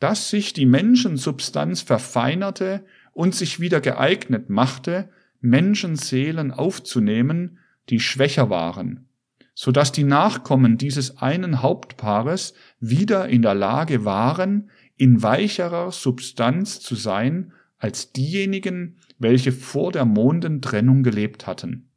[0.00, 5.10] dass sich die Menschensubstanz verfeinerte und sich wieder geeignet machte,
[5.40, 7.58] Menschenseelen aufzunehmen,
[7.88, 9.08] die schwächer waren,
[9.54, 16.80] so dass die Nachkommen dieses einen Hauptpaares wieder in der Lage waren, in weicherer Substanz
[16.80, 21.90] zu sein als diejenigen, welche vor der Mondentrennung gelebt hatten.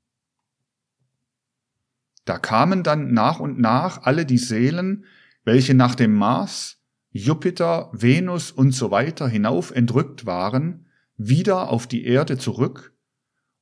[2.24, 5.04] Da kamen dann nach und nach alle die Seelen,
[5.44, 10.88] welche nach dem Mars Jupiter, Venus und so weiter hinauf entrückt waren,
[11.18, 12.94] wieder auf die Erde zurück,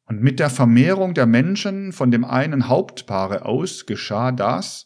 [0.06, 4.86] und mit der Vermehrung der Menschen von dem einen Hauptpaare aus geschah das,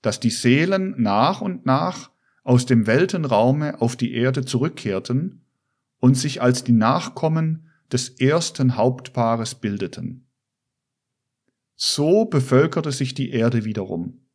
[0.00, 2.10] dass die Seelen nach und nach
[2.42, 5.44] aus dem Weltenraume auf die Erde zurückkehrten
[5.98, 10.28] und sich als die Nachkommen des ersten Hauptpaares bildeten.
[11.74, 14.26] So bevölkerte sich die Erde wiederum.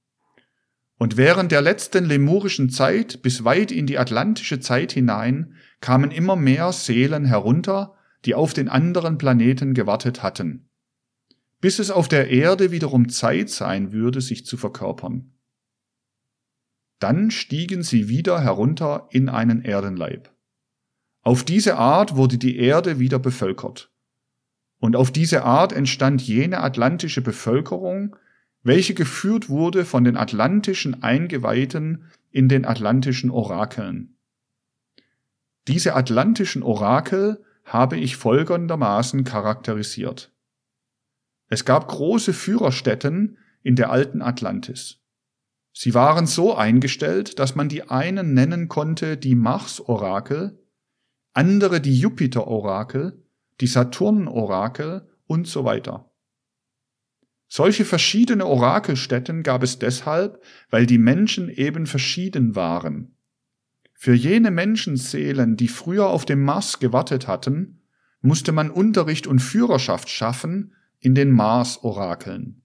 [0.97, 6.35] Und während der letzten lemurischen Zeit bis weit in die atlantische Zeit hinein kamen immer
[6.35, 10.69] mehr Seelen herunter, die auf den anderen Planeten gewartet hatten,
[11.59, 15.33] bis es auf der Erde wiederum Zeit sein würde, sich zu verkörpern.
[16.99, 20.32] Dann stiegen sie wieder herunter in einen Erdenleib.
[21.23, 23.89] Auf diese Art wurde die Erde wieder bevölkert.
[24.79, 28.17] Und auf diese Art entstand jene atlantische Bevölkerung,
[28.61, 34.17] welche geführt wurde von den atlantischen Eingeweihten in den atlantischen Orakeln.
[35.69, 40.33] Diese atlantischen Orakel habe ich folgendermaßen charakterisiert.
[41.47, 44.99] Es gab große Führerstätten in der alten Atlantis.
[45.71, 50.59] Sie waren so eingestellt, dass man die einen nennen konnte die Mars-Orakel,
[51.33, 53.23] andere die Jupiter-Orakel,
[53.59, 56.09] die Saturn-Orakel und so weiter.
[57.47, 63.15] Solche verschiedene Orakelstätten gab es deshalb, weil die Menschen eben verschieden waren.
[63.93, 67.81] Für jene Menschenseelen, die früher auf dem Mars gewartet hatten,
[68.21, 72.63] musste man Unterricht und Führerschaft schaffen in den Mars-Orakeln.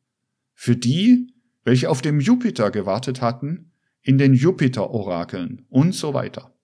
[0.54, 6.57] Für die, welche auf dem Jupiter gewartet hatten, in den Jupiter-Orakeln und so weiter.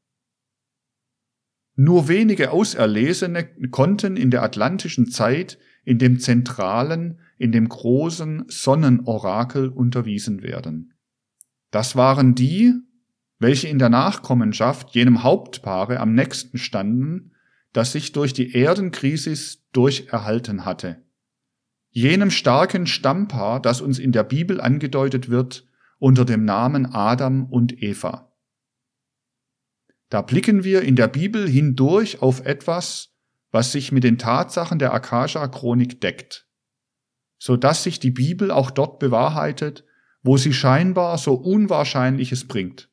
[1.77, 9.69] Nur wenige Auserlesene konnten in der atlantischen Zeit in dem zentralen, in dem großen Sonnenorakel
[9.69, 10.95] unterwiesen werden.
[11.71, 12.75] Das waren die,
[13.39, 17.33] welche in der Nachkommenschaft jenem Hauptpaare am nächsten standen,
[17.73, 21.05] das sich durch die Erdenkrisis durcherhalten hatte
[21.95, 25.65] jenem starken Stammpaar, das uns in der Bibel angedeutet wird
[26.01, 28.33] unter dem Namen Adam und Eva.
[30.11, 33.15] Da blicken wir in der Bibel hindurch auf etwas,
[33.51, 36.47] was sich mit den Tatsachen der Akasha-Chronik deckt,
[37.39, 39.85] so dass sich die Bibel auch dort bewahrheitet,
[40.23, 42.91] wo sie scheinbar so Unwahrscheinliches bringt.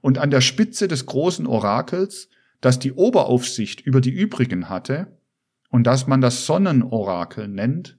[0.00, 2.28] Und an der Spitze des großen Orakels,
[2.60, 5.18] das die Oberaufsicht über die übrigen hatte,
[5.68, 7.98] und das man das Sonnenorakel nennt,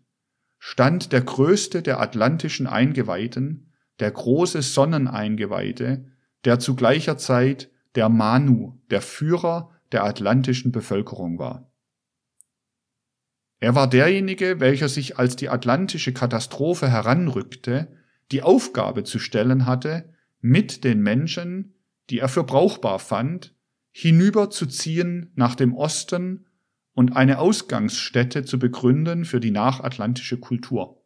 [0.58, 6.06] stand der größte der atlantischen Eingeweihten, der große Sonneneingeweihte,
[6.46, 11.74] der zu gleicher Zeit der Manu, der Führer der atlantischen Bevölkerung war.
[13.60, 17.92] Er war derjenige, welcher sich als die atlantische Katastrophe heranrückte,
[18.32, 21.74] die Aufgabe zu stellen hatte, mit den Menschen,
[22.12, 23.56] die er für brauchbar fand,
[23.92, 26.46] hinüberzuziehen nach dem Osten
[26.94, 31.04] und eine Ausgangsstätte zu begründen für die nachatlantische Kultur.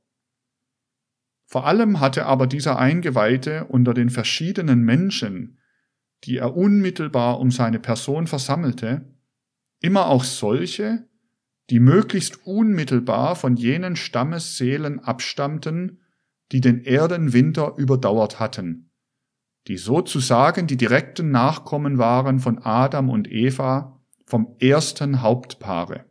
[1.45, 5.57] Vor allem hatte aber dieser Eingeweihte unter den verschiedenen Menschen,
[6.23, 9.05] die er unmittelbar um seine Person versammelte,
[9.79, 11.07] immer auch solche,
[11.69, 16.01] die möglichst unmittelbar von jenen Stammesseelen abstammten,
[16.51, 18.91] die den Erdenwinter überdauert hatten,
[19.67, 26.05] die sozusagen die direkten Nachkommen waren von Adam und Eva, vom ersten Hauptpaare.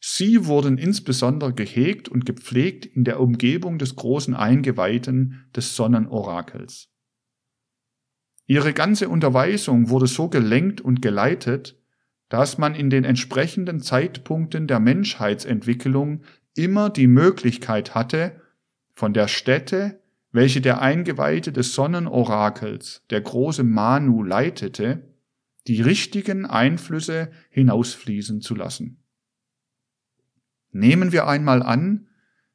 [0.00, 6.90] Sie wurden insbesondere gehegt und gepflegt in der Umgebung des großen Eingeweihten des Sonnenorakels.
[8.46, 11.76] Ihre ganze Unterweisung wurde so gelenkt und geleitet,
[12.28, 16.22] dass man in den entsprechenden Zeitpunkten der Menschheitsentwicklung
[16.54, 18.40] immer die Möglichkeit hatte,
[18.94, 20.00] von der Stätte,
[20.32, 25.14] welche der Eingeweihte des Sonnenorakels, der große Manu, leitete,
[25.66, 29.02] die richtigen Einflüsse hinausfließen zu lassen.
[30.70, 32.08] Nehmen wir einmal an,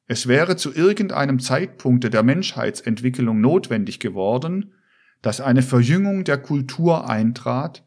[0.08, 4.74] es wäre zu irgendeinem Zeitpunkt der Menschheitsentwicklung notwendig geworden,
[5.22, 7.86] dass eine Verjüngung der Kultur eintrat,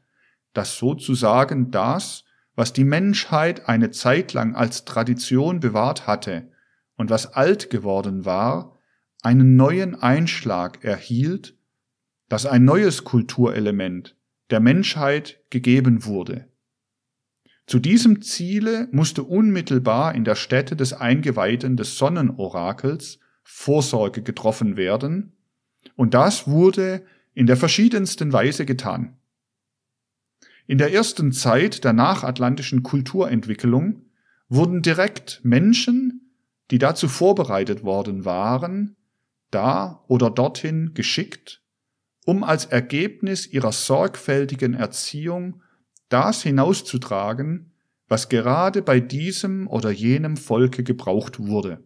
[0.53, 6.49] dass sozusagen das, was die Menschheit eine Zeit lang als Tradition bewahrt hatte
[6.97, 8.79] und was alt geworden war,
[9.23, 11.57] einen neuen Einschlag erhielt,
[12.29, 14.17] dass ein neues Kulturelement,
[14.51, 16.49] der Menschheit gegeben wurde.
[17.67, 25.33] Zu diesem Ziele musste unmittelbar in der Stätte des Eingeweihten des Sonnenorakels Vorsorge getroffen werden,
[25.97, 29.17] und das wurde in der verschiedensten Weise getan.
[30.67, 34.07] In der ersten Zeit der nachatlantischen Kulturentwicklung
[34.49, 36.33] wurden direkt Menschen,
[36.71, 38.97] die dazu vorbereitet worden waren,
[39.51, 41.63] da oder dorthin geschickt,
[42.25, 45.63] um als Ergebnis ihrer sorgfältigen Erziehung
[46.09, 47.73] das hinauszutragen,
[48.09, 51.85] was gerade bei diesem oder jenem Volke gebraucht wurde.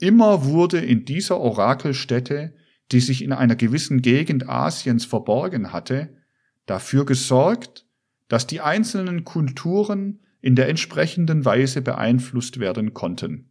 [0.00, 2.54] Immer wurde in dieser Orakelstätte,
[2.92, 6.16] die sich in einer gewissen Gegend Asiens verborgen hatte,
[6.66, 7.86] dafür gesorgt,
[8.28, 13.50] dass die einzelnen Kulturen in der entsprechenden Weise beeinflusst werden konnten.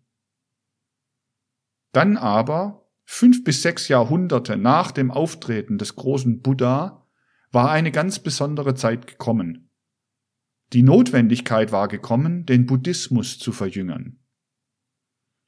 [1.92, 2.82] Dann aber
[3.14, 7.06] Fünf bis sechs Jahrhunderte nach dem Auftreten des großen Buddha
[7.52, 9.70] war eine ganz besondere Zeit gekommen.
[10.72, 14.20] Die Notwendigkeit war gekommen, den Buddhismus zu verjüngern.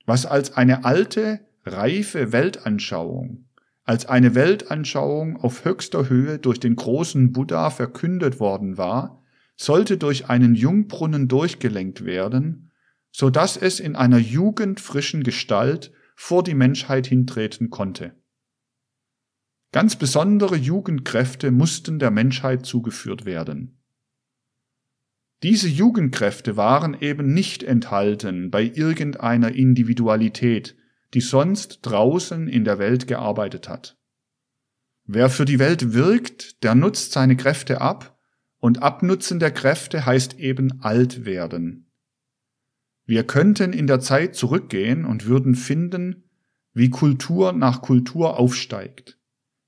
[0.06, 3.46] Was als eine alte, reife Weltanschauung,
[3.84, 9.22] als eine Weltanschauung auf höchster Höhe durch den großen Buddha verkündet worden war,
[9.56, 12.72] sollte durch einen Jungbrunnen durchgelenkt werden,
[13.12, 18.16] so dass es in einer jugendfrischen Gestalt vor die Menschheit hintreten konnte.
[19.72, 23.80] Ganz besondere Jugendkräfte mussten der Menschheit zugeführt werden.
[25.42, 30.78] Diese Jugendkräfte waren eben nicht enthalten bei irgendeiner Individualität,
[31.14, 33.98] die sonst draußen in der Welt gearbeitet hat.
[35.06, 38.18] Wer für die Welt wirkt, der nutzt seine Kräfte ab,
[38.60, 41.92] und Abnutzen der Kräfte heißt eben alt werden.
[43.06, 46.24] Wir könnten in der Zeit zurückgehen und würden finden,
[46.74, 49.20] wie Kultur nach Kultur aufsteigt.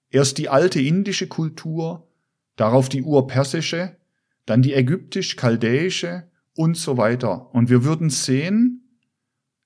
[0.10, 2.08] Erst die alte indische Kultur,
[2.56, 3.98] darauf die urpersische,
[4.46, 7.54] dann die ägyptisch-chaldäische und so weiter.
[7.54, 8.85] Und wir würden sehen,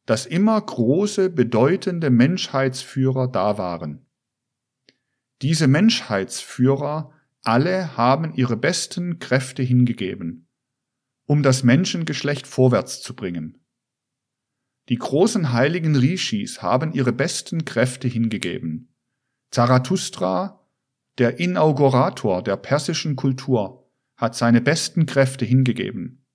[0.10, 4.07] dass immer große, bedeutende Menschheitsführer da waren.
[5.43, 10.47] Diese Menschheitsführer alle haben ihre besten Kräfte hingegeben,
[11.28, 13.64] um das Menschengeschlecht vorwärts zu bringen.
[14.89, 18.95] Die großen heiligen Rishis haben ihre besten Kräfte hingegeben.
[19.51, 20.68] Zarathustra,
[21.20, 23.88] der Inaugurator der persischen Kultur,
[24.18, 26.26] hat seine besten Kräfte hingegeben.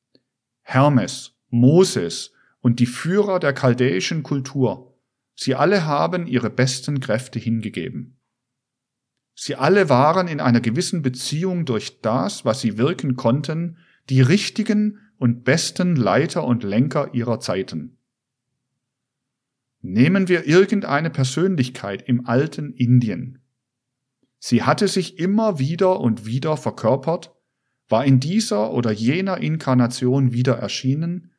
[0.62, 2.33] Hermes, Moses
[2.64, 4.98] und die Führer der chaldäischen Kultur,
[5.34, 8.16] sie alle haben ihre besten Kräfte hingegeben.
[9.34, 13.76] Sie alle waren in einer gewissen Beziehung durch das, was sie wirken konnten,
[14.08, 17.98] die richtigen und besten Leiter und Lenker ihrer Zeiten.
[19.82, 23.42] Nehmen wir irgendeine Persönlichkeit im alten Indien.
[24.38, 27.34] Sie hatte sich immer wieder und wieder verkörpert,
[27.90, 31.33] war in dieser oder jener Inkarnation wieder erschienen,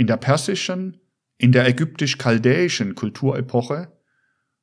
[0.00, 0.96] in der persischen,
[1.36, 3.92] in der ägyptisch-chaldäischen Kulturepoche,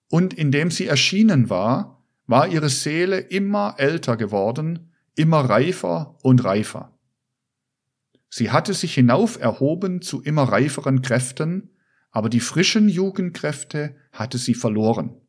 [0.10, 6.98] und indem sie erschienen war, war ihre Seele immer älter geworden, immer reifer und reifer.
[8.32, 11.70] Sie hatte sich hinauf erhoben zu immer reiferen Kräften,
[12.10, 15.22] aber die frischen Jugendkräfte hatte sie verloren.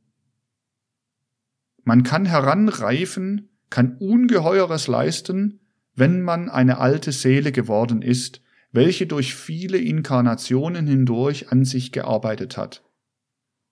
[1.84, 5.60] Man kann heranreifen, kann Ungeheures leisten,
[5.94, 8.40] wenn man eine alte Seele geworden ist,
[8.70, 12.84] welche durch viele Inkarnationen hindurch an sich gearbeitet hat.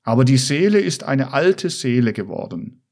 [0.03, 2.83] Aber die Seele ist eine alte Seele geworden.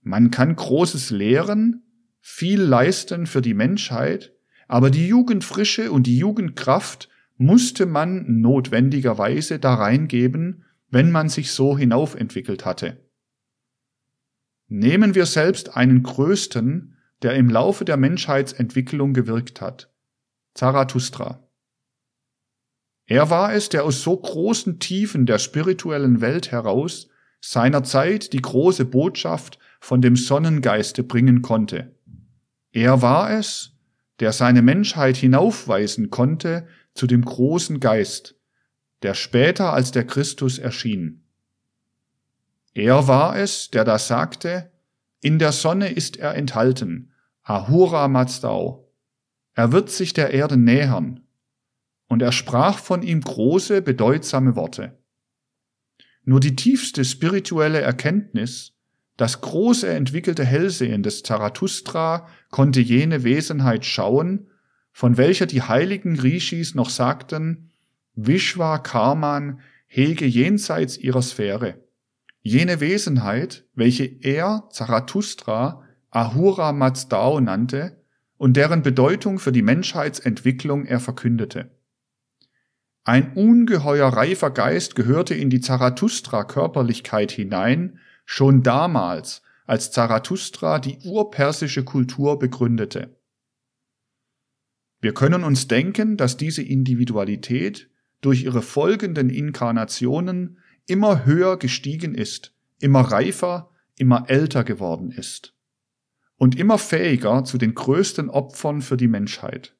[0.00, 1.82] Man kann Großes lehren,
[2.20, 4.32] viel leisten für die Menschheit,
[4.66, 11.78] aber die Jugendfrische und die Jugendkraft musste man notwendigerweise da reingeben, wenn man sich so
[11.78, 13.04] hinaufentwickelt hatte.
[14.66, 19.90] Nehmen wir selbst einen Größten, der im Laufe der Menschheitsentwicklung gewirkt hat,
[20.54, 21.48] Zarathustra.
[23.06, 27.08] Er war es, der aus so großen Tiefen der spirituellen Welt heraus
[27.40, 31.94] seiner Zeit die große Botschaft von dem Sonnengeiste bringen konnte.
[32.72, 33.72] Er war es,
[34.20, 38.34] der seine Menschheit hinaufweisen konnte zu dem großen Geist,
[39.02, 41.24] der später als der Christus erschien.
[42.74, 44.70] Er war es, der da sagte,
[45.20, 48.87] in der Sonne ist er enthalten, Ahura Mazdau.
[49.58, 51.26] Er wird sich der Erde nähern.
[52.06, 54.96] Und er sprach von ihm große, bedeutsame Worte.
[56.22, 58.74] Nur die tiefste spirituelle Erkenntnis,
[59.16, 64.46] das große entwickelte Hellsehen des Zarathustra konnte jene Wesenheit schauen,
[64.92, 67.72] von welcher die heiligen Rishis noch sagten,
[68.14, 71.82] Vishwa Karman hege jenseits ihrer Sphäre.
[72.42, 77.97] Jene Wesenheit, welche er, Zarathustra, Ahura Mazdao nannte
[78.38, 81.70] und deren Bedeutung für die Menschheitsentwicklung er verkündete.
[83.04, 91.84] Ein ungeheuer reifer Geist gehörte in die Zarathustra-Körperlichkeit hinein, schon damals, als Zarathustra die urpersische
[91.84, 93.16] Kultur begründete.
[95.00, 102.54] Wir können uns denken, dass diese Individualität durch ihre folgenden Inkarnationen immer höher gestiegen ist,
[102.80, 105.57] immer reifer, immer älter geworden ist
[106.38, 109.76] und immer fähiger zu den größten Opfern für die Menschheit.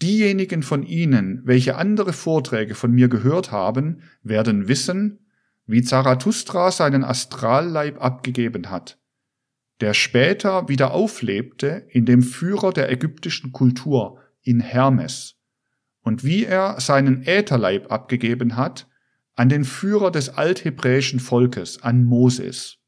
[0.00, 5.28] Diejenigen von Ihnen, welche andere Vorträge von mir gehört haben, werden wissen,
[5.66, 8.98] wie Zarathustra seinen Astralleib abgegeben hat,
[9.80, 15.36] der später wieder auflebte in dem Führer der ägyptischen Kultur, in Hermes,
[16.00, 18.88] und wie er seinen Ätherleib abgegeben hat
[19.34, 22.81] an den Führer des althebräischen Volkes, an Moses.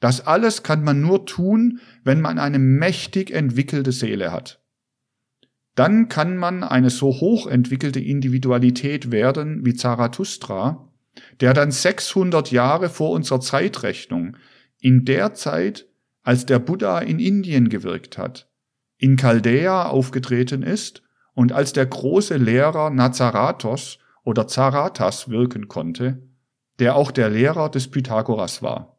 [0.00, 4.60] Das alles kann man nur tun, wenn man eine mächtig entwickelte Seele hat.
[5.74, 10.92] Dann kann man eine so hoch entwickelte Individualität werden wie Zarathustra,
[11.40, 14.36] der dann 600 Jahre vor unserer Zeitrechnung,
[14.80, 15.86] in der Zeit,
[16.22, 18.50] als der Buddha in Indien gewirkt hat,
[18.98, 26.28] in Chaldea aufgetreten ist und als der große Lehrer Nazarathos oder Zarathas wirken konnte,
[26.78, 28.97] der auch der Lehrer des Pythagoras war.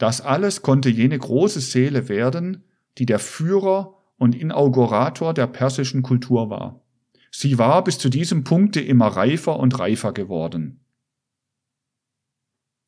[0.00, 2.64] Das alles konnte jene große Seele werden,
[2.96, 6.82] die der Führer und Inaugurator der persischen Kultur war.
[7.30, 10.80] Sie war bis zu diesem Punkte immer reifer und reifer geworden.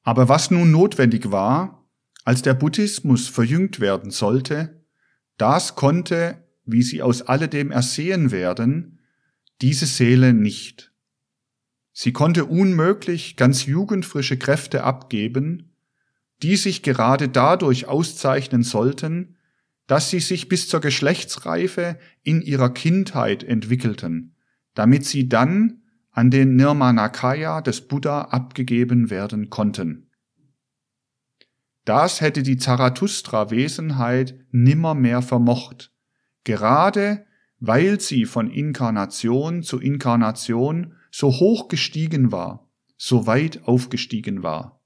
[0.02, 1.86] Aber was nun notwendig war,
[2.24, 4.82] als der Buddhismus verjüngt werden sollte,
[5.36, 9.00] das konnte, wie Sie aus alledem ersehen werden,
[9.60, 10.94] diese Seele nicht.
[11.92, 15.71] Sie konnte unmöglich ganz jugendfrische Kräfte abgeben,
[16.42, 19.36] die sich gerade dadurch auszeichnen sollten,
[19.86, 24.34] dass sie sich bis zur Geschlechtsreife in ihrer Kindheit entwickelten,
[24.74, 30.10] damit sie dann an den Nirmanakaya des Buddha abgegeben werden konnten.
[31.84, 35.92] Das hätte die Zarathustra-Wesenheit nimmermehr vermocht,
[36.44, 37.26] gerade
[37.58, 44.81] weil sie von Inkarnation zu Inkarnation so hoch gestiegen war, so weit aufgestiegen war.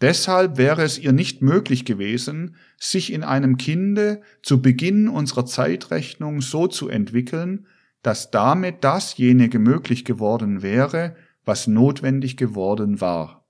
[0.00, 6.42] Deshalb wäre es ihr nicht möglich gewesen, sich in einem Kinde zu Beginn unserer Zeitrechnung
[6.42, 7.66] so zu entwickeln,
[8.02, 13.48] dass damit dasjenige möglich geworden wäre, was notwendig geworden war.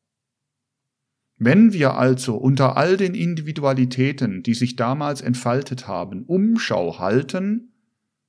[1.38, 7.74] Wenn wir also unter all den Individualitäten, die sich damals entfaltet haben, Umschau halten,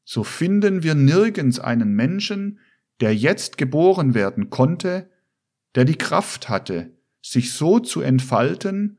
[0.03, 2.59] so finden wir nirgends einen Menschen,
[2.99, 5.09] der jetzt geboren werden konnte,
[5.75, 6.96] der die Kraft hatte,
[7.29, 8.97] sich so zu entfalten,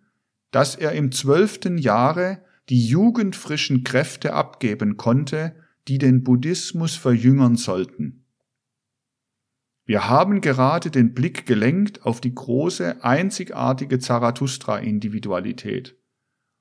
[0.51, 5.57] dass er im zwölften Jahre die jugendfrischen Kräfte abgeben konnte,
[5.89, 8.26] die den Buddhismus verjüngern sollten.
[9.87, 15.97] Wir haben gerade den Blick gelenkt auf die große, einzigartige Zarathustra-Individualität,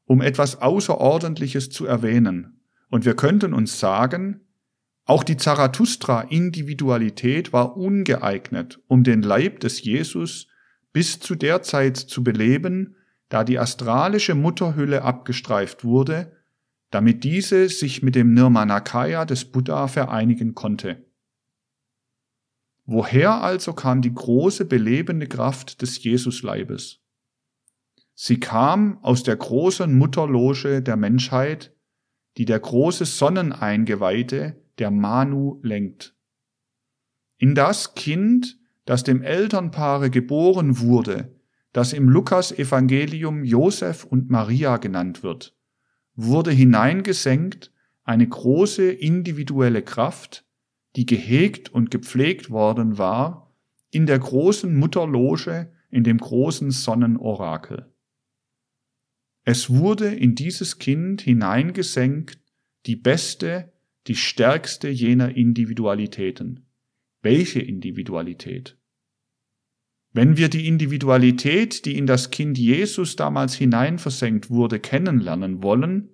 [0.06, 2.54] um etwas Außerordentliches zu erwähnen,
[2.90, 4.48] und wir könnten uns sagen,
[5.04, 10.48] auch die Zarathustra-Individualität war ungeeignet, um den Leib des Jesus
[10.98, 12.96] bis zu der Zeit zu beleben,
[13.30, 16.36] da die astralische Mutterhülle abgestreift wurde,
[16.90, 21.06] damit diese sich mit dem Nirmanakaya des Buddha vereinigen konnte.
[22.88, 27.00] Woher also kam die große belebende Kraft des Jesusleibes?
[28.16, 31.76] Sie kam aus der großen Mutterloge der Menschheit,
[32.38, 36.16] die der große Sonneneingeweihte, der Manu, lenkt.
[37.38, 38.58] In das Kind
[38.88, 41.36] das dem Elternpaare geboren wurde,
[41.74, 45.56] das im Lukas-Evangelium Josef und Maria genannt wird,
[46.16, 47.74] wurde hineingesenkt
[48.06, 50.46] eine große individuelle Kraft,
[50.96, 53.54] die gehegt und gepflegt worden war
[53.92, 57.94] in der großen Mutterloge in dem großen Sonnenorakel.
[59.44, 62.40] Es wurde in dieses Kind hineingesenkt
[62.86, 63.74] die beste,
[64.08, 66.70] die stärkste jener Individualitäten.
[67.22, 68.77] Welche Individualität?
[70.14, 76.10] Wenn wir die Individualität, die in das Kind Jesus damals hineinversenkt wurde, kennenlernen wollen,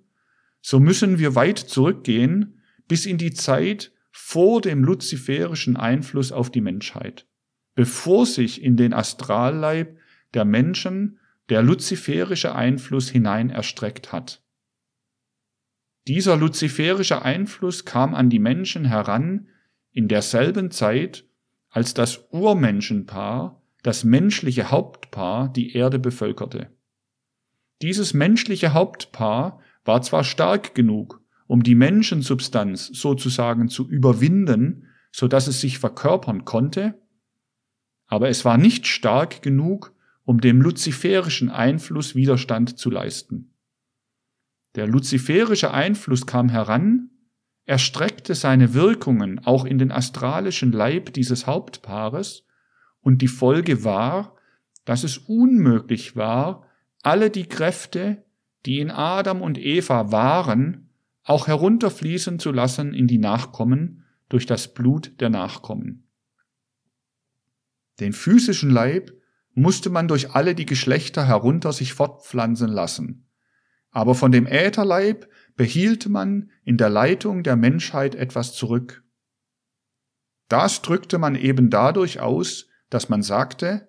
[0.60, 6.60] so müssen wir weit zurückgehen bis in die Zeit vor dem luziferischen Einfluss auf die
[6.60, 7.26] Menschheit,
[7.74, 9.98] bevor sich in den Astralleib
[10.34, 11.18] der Menschen
[11.48, 14.42] der luziferische Einfluss hinein erstreckt hat.
[16.06, 19.48] Dieser luziferische Einfluss kam an die Menschen heran
[19.92, 21.24] in derselben Zeit,
[21.70, 26.70] als das Urmenschenpaar, das menschliche Hauptpaar, die Erde bevölkerte.
[27.80, 35.46] Dieses menschliche Hauptpaar war zwar stark genug, um die Menschensubstanz sozusagen zu überwinden, so dass
[35.46, 37.00] es sich verkörpern konnte,
[38.06, 43.54] aber es war nicht stark genug, um dem luziferischen Einfluss Widerstand zu leisten.
[44.74, 47.10] Der luziferische Einfluss kam heran
[47.66, 52.44] er streckte seine Wirkungen auch in den astralischen Leib dieses Hauptpaares,
[53.04, 54.34] und die Folge war,
[54.84, 56.66] dass es unmöglich war,
[57.02, 58.24] alle die Kräfte,
[58.66, 60.88] die in Adam und Eva waren,
[61.22, 66.08] auch herunterfließen zu lassen in die Nachkommen durch das Blut der Nachkommen.
[68.00, 69.12] Den physischen Leib
[69.52, 73.28] musste man durch alle die Geschlechter herunter sich fortpflanzen lassen.
[73.90, 79.04] Aber von dem Ätherleib behielt man in der Leitung der Menschheit etwas zurück.
[80.48, 83.88] Das drückte man eben dadurch aus, dass man sagte,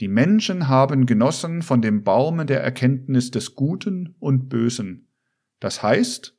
[0.00, 5.08] die Menschen haben genossen von dem Baume der Erkenntnis des Guten und Bösen,
[5.60, 6.36] das heißt,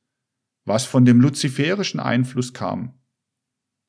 [0.65, 2.99] was von dem luziferischen Einfluss kam.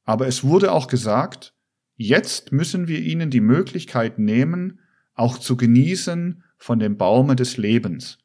[0.04, 1.54] Aber es wurde auch gesagt,
[1.96, 4.80] jetzt müssen wir ihnen die Möglichkeit nehmen,
[5.14, 8.18] auch zu genießen von dem Baume des Lebens.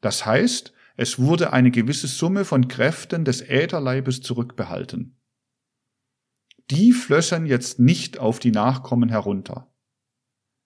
[0.00, 5.15] Das heißt, es wurde eine gewisse Summe von Kräften des Ätherleibes zurückbehalten.
[6.70, 9.72] Die flössen jetzt nicht auf die Nachkommen herunter.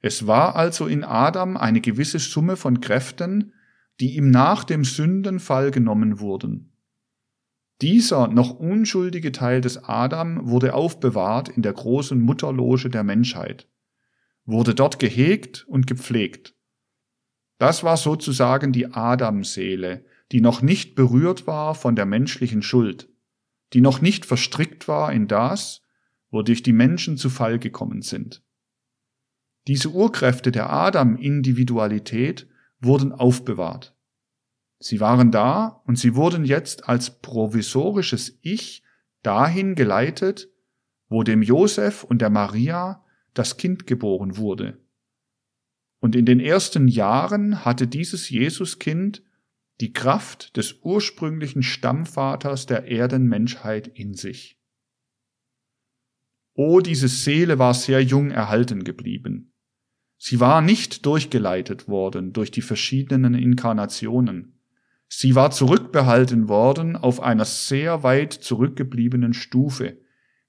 [0.01, 3.53] Es war also in Adam eine gewisse Summe von Kräften,
[4.01, 6.73] die ihm nach dem Sündenfall genommen wurden.
[7.83, 13.69] Dieser noch unschuldige Teil des Adam wurde aufbewahrt in der großen Mutterloge der Menschheit,
[14.45, 16.55] wurde dort gehegt und gepflegt.
[17.59, 23.11] Das war sozusagen die Adamseele, die noch nicht berührt war von der menschlichen Schuld,
[23.75, 25.83] die noch nicht verstrickt war in das,
[26.31, 28.43] wodurch die Menschen zu Fall gekommen sind.
[29.67, 32.49] Diese Urkräfte der Adam-Individualität
[32.81, 33.95] wurden aufbewahrt.
[34.79, 38.83] Sie waren da und sie wurden jetzt als provisorisches Ich
[39.23, 40.49] dahin geleitet,
[41.09, 43.05] wo dem Josef und der Maria
[43.35, 44.79] das Kind geboren wurde.
[46.01, 49.23] Und in den ersten Jahren hatte dieses Jesuskind
[49.81, 54.60] die Kraft des ursprünglichen Stammvaters der Erdenmenschheit in sich.
[56.63, 59.55] Oh, diese Seele war sehr jung erhalten geblieben.
[60.19, 64.61] Sie war nicht durchgeleitet worden durch die verschiedenen Inkarnationen.
[65.09, 70.03] Sie war zurückbehalten worden auf einer sehr weit zurückgebliebenen Stufe,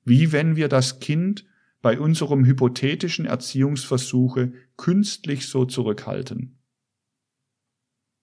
[0.04, 1.46] wie wenn wir das Kind
[1.82, 6.60] bei unserem hypothetischen Erziehungsversuche künstlich so zurückhalten.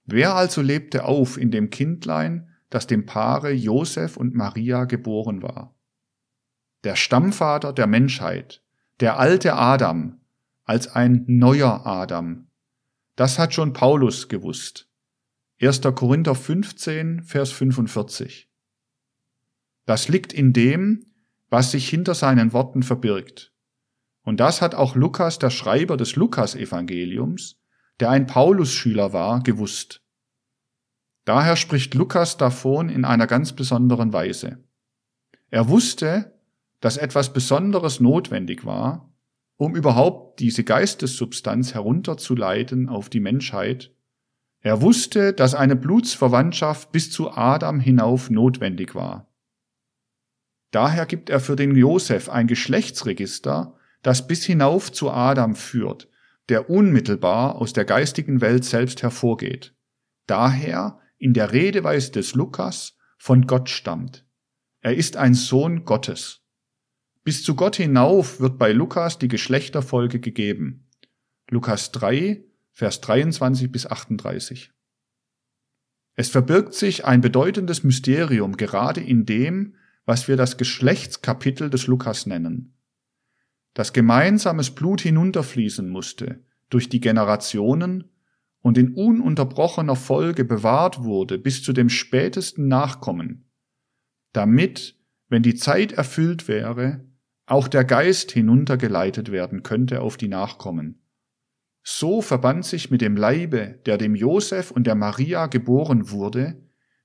[0.04, 5.77] Wer also lebte auf in dem Kindlein, das dem Paare Josef und Maria geboren war?
[6.84, 8.62] Der Stammvater der Menschheit,
[9.00, 10.20] der alte Adam,
[10.64, 12.50] als ein neuer Adam.
[13.16, 14.88] Das hat schon Paulus gewusst.
[15.60, 15.80] 1.
[15.96, 18.48] Korinther 15, Vers 45.
[19.86, 21.06] Das liegt in dem,
[21.50, 23.52] was sich hinter seinen Worten verbirgt.
[24.22, 27.58] Und das hat auch Lukas, der Schreiber des Lukas-Evangeliums,
[27.98, 30.00] der ein Paulus-Schüler war, gewusst.
[31.24, 34.62] Daher spricht Lukas davon in einer ganz besonderen Weise.
[35.50, 36.37] Er wusste,
[36.80, 39.12] dass etwas Besonderes notwendig war,
[39.56, 43.92] um überhaupt diese Geistessubstanz herunterzuleiten auf die Menschheit
[44.60, 49.32] er wusste, dass eine Blutsverwandtschaft bis zu Adam hinauf notwendig war.
[50.70, 56.08] Daher gibt er für den Josef ein Geschlechtsregister, das bis hinauf zu Adam führt,
[56.48, 59.74] der unmittelbar aus der geistigen Welt selbst hervorgeht.
[60.26, 64.26] Daher in der Redeweise des Lukas von Gott stammt.
[64.80, 66.42] Er ist ein Sohn Gottes.
[67.28, 70.86] Bis zu Gott hinauf wird bei Lukas die Geschlechterfolge gegeben.
[71.50, 74.72] Lukas 3, Vers 23 bis 38.
[76.14, 79.74] Es verbirgt sich ein bedeutendes Mysterium gerade in dem,
[80.06, 82.78] was wir das Geschlechtskapitel des Lukas nennen.
[83.74, 88.04] Das gemeinsames Blut hinunterfließen musste durch die Generationen
[88.62, 93.50] und in ununterbrochener Folge bewahrt wurde bis zu dem spätesten Nachkommen,
[94.32, 94.96] damit,
[95.28, 97.06] wenn die Zeit erfüllt wäre,
[97.50, 101.00] auch der Geist hinuntergeleitet werden könnte auf die Nachkommen.
[101.82, 106.62] So verband sich mit dem Leibe, der dem Josef und der Maria geboren wurde,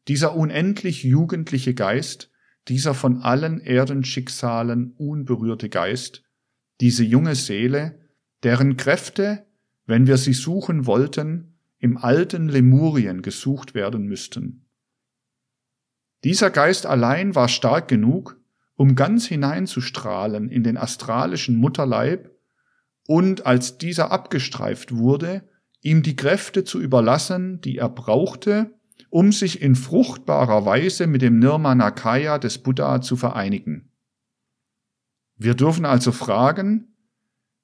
[0.10, 2.30] dieser unendlich jugendliche Geist,
[2.68, 6.24] dieser von allen Erdenschicksalen unberührte Geist,
[6.82, 8.00] diese junge Seele,
[8.44, 9.46] deren Kräfte,
[9.86, 14.66] wenn wir sie suchen wollten, im alten Lemurien gesucht werden müssten.
[16.24, 18.40] Dieser Geist allein war stark genug,
[18.84, 22.30] um ganz hineinzustrahlen in den astralischen Mutterleib
[23.08, 25.48] und als dieser abgestreift wurde,
[25.80, 28.74] ihm die Kräfte zu überlassen, die er brauchte,
[29.10, 33.90] um sich in fruchtbarer Weise mit dem Nirmanakaya des Buddha zu vereinigen.
[35.38, 36.94] Wir dürfen also fragen,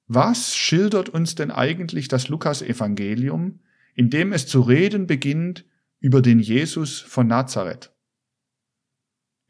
[0.06, 3.60] was schildert uns denn eigentlich das Lukas-Evangelium,
[3.94, 5.66] in dem es zu reden beginnt
[5.98, 7.92] über den Jesus von Nazareth?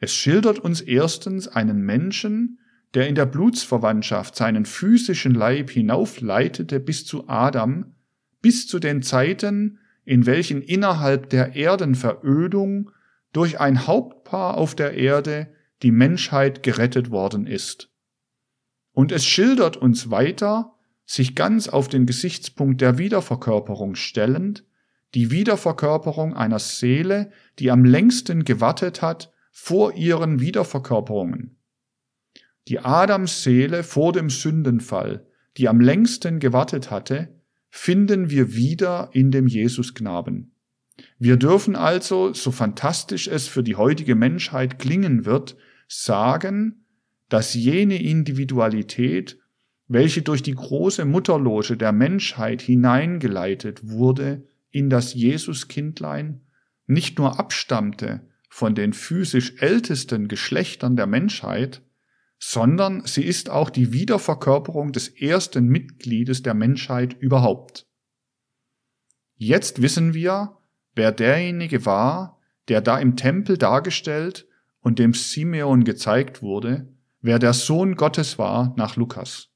[0.01, 2.59] Es schildert uns erstens einen Menschen,
[2.94, 7.94] der in der Blutsverwandtschaft seinen physischen Leib hinaufleitete bis zu Adam,
[8.40, 12.90] bis zu den Zeiten, in welchen innerhalb der Erdenverödung
[13.32, 17.90] durch ein Hauptpaar auf der Erde die Menschheit gerettet worden ist.
[18.92, 20.72] Und es schildert uns weiter,
[21.05, 24.64] sich ganz auf den Gesichtspunkt der Wiederverkörperung stellend,
[25.14, 31.57] die Wiederverkörperung einer Seele, die am längsten gewartet hat vor ihren Wiederverkörperungen
[32.70, 35.26] die Adams Seele vor dem Sündenfall,
[35.57, 40.53] die am längsten gewartet hatte, finden wir wieder in dem Jesusknaben.
[41.18, 45.57] Wir dürfen also, so fantastisch es für die heutige Menschheit klingen wird,
[45.88, 46.84] sagen,
[47.28, 49.38] dass jene Individualität,
[49.88, 56.42] welche durch die große Mutterloge der Menschheit hineingeleitet wurde in das Jesuskindlein,
[56.86, 58.20] nicht nur abstammte
[58.51, 61.82] von den physisch ältesten Geschlechtern der Menschheit,
[62.38, 67.86] sondern sie ist auch die Wiederverkörperung des ersten Mitgliedes der Menschheit überhaupt.
[69.36, 70.59] Jetzt wissen wir,
[70.94, 74.48] wer derjenige war, der da im Tempel dargestellt
[74.80, 79.48] und dem Simeon gezeigt wurde, wer der Sohn Gottes war nach Lukas.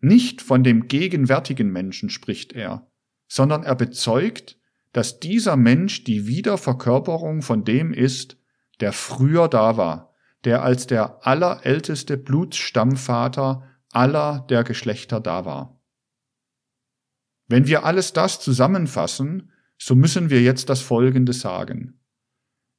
[0.00, 2.90] Nicht von dem gegenwärtigen Menschen spricht er,
[3.28, 4.58] sondern er bezeugt,
[4.92, 8.36] dass dieser Mensch die Wiederverkörperung von dem ist,
[8.80, 10.12] der früher da war,
[10.44, 15.80] der als der allerälteste Blutsstammvater aller der Geschlechter da war.
[17.48, 21.98] Wenn wir alles das zusammenfassen, so müssen wir jetzt das Folgende sagen.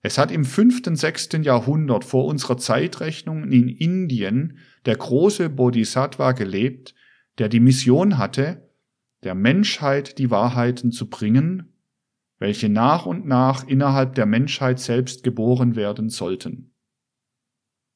[0.01, 6.93] Es hat im fünften, sechsten Jahrhundert vor unserer Zeitrechnung in Indien der große Bodhisattva gelebt,
[7.37, 8.69] der die Mission hatte,
[9.23, 11.72] der Menschheit die Wahrheiten zu bringen,
[12.43, 16.75] welche nach und nach innerhalb der Menschheit selbst geboren werden sollten.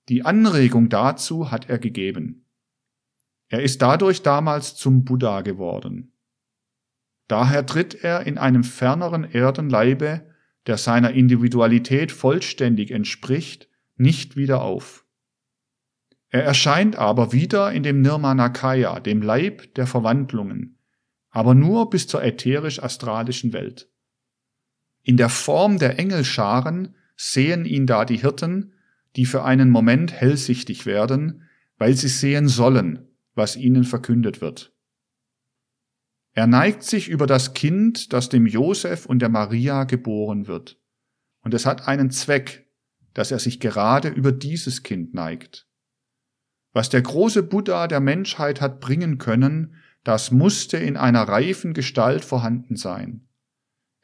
[0.07, 2.45] Die Anregung dazu hat er gegeben.
[3.49, 6.13] Er ist dadurch damals zum Buddha geworden.
[7.27, 10.33] Daher tritt er in einem ferneren Erdenleibe
[10.65, 13.67] der seiner Individualität vollständig entspricht,
[13.97, 15.05] nicht wieder auf.
[16.29, 20.79] Er erscheint aber wieder in dem Nirmanakaya, dem Leib der Verwandlungen,
[21.31, 23.89] aber nur bis zur ätherisch-astralischen Welt.
[25.07, 28.73] In der Form der Engelscharen sehen ihn da die Hirten,
[29.15, 31.43] die für einen Moment hellsichtig werden,
[31.77, 34.73] weil sie sehen sollen, was ihnen verkündet wird.
[36.33, 40.77] Er neigt sich über das Kind, das dem Josef und der Maria geboren wird.
[41.41, 42.69] Und es hat einen Zweck,
[43.13, 45.69] dass er sich gerade über dieses Kind neigt.
[46.73, 52.25] Was der große Buddha der Menschheit hat bringen können, das musste in einer reifen Gestalt
[52.25, 53.26] vorhanden sein.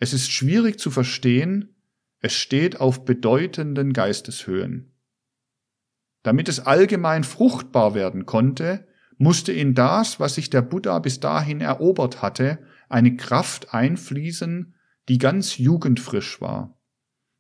[0.04, 1.78] Es ist schwierig zu verstehen,
[2.20, 4.92] es steht auf bedeutenden Geisteshöhen.
[6.24, 8.86] Damit es allgemein fruchtbar werden konnte,
[9.18, 14.76] musste in das, was sich der Buddha bis dahin erobert hatte, eine Kraft einfließen,
[15.08, 16.78] die ganz jugendfrisch war.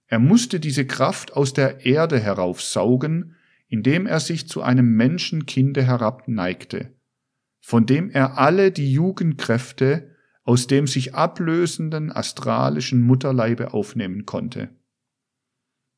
[0.07, 3.35] Er musste diese Kraft aus der Erde heraufsaugen,
[3.67, 6.93] indem er sich zu einem Menschenkinde herabneigte,
[7.59, 10.12] von dem er alle die Jugendkräfte
[10.43, 14.69] aus dem sich ablösenden astralischen Mutterleibe aufnehmen konnte.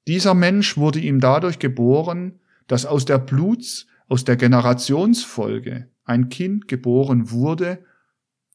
[0.07, 6.67] Dieser Mensch wurde ihm dadurch geboren, dass aus der Bluts- aus der Generationsfolge ein Kind
[6.67, 7.83] geboren wurde,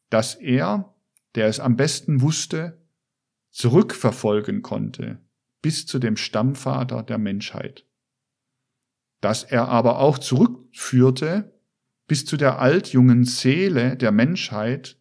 [0.09, 0.95] das er,
[1.35, 2.81] der es am besten wusste,
[3.51, 5.21] zurückverfolgen konnte
[5.63, 7.85] bis zu dem Stammvater der Menschheit.
[9.21, 11.53] Dass er aber auch zurückführte
[12.07, 15.00] bis zu der altjungen Seele der Menschheit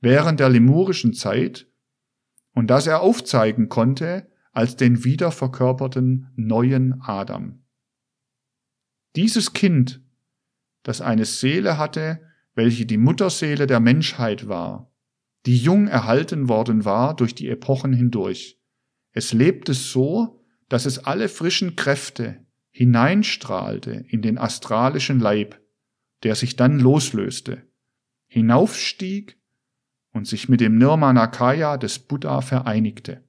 [0.00, 1.66] während der lemurischen Zeit
[2.54, 7.62] und dass er aufzeigen konnte als den wiederverkörperten neuen Adam.
[9.16, 10.02] Dieses Kind,
[10.82, 12.20] das eine Seele hatte,
[12.54, 14.92] welche die Mutterseele der Menschheit war,
[15.46, 18.58] die jung erhalten worden war durch die Epochen hindurch.
[19.12, 25.60] Es lebte so, dass es alle frischen Kräfte hineinstrahlte in den astralischen Leib,
[26.22, 27.62] der sich dann loslöste,
[28.26, 29.37] hinaufstieg
[30.18, 33.24] und sich mit dem Nirmanakaya des Buddha vereinigte.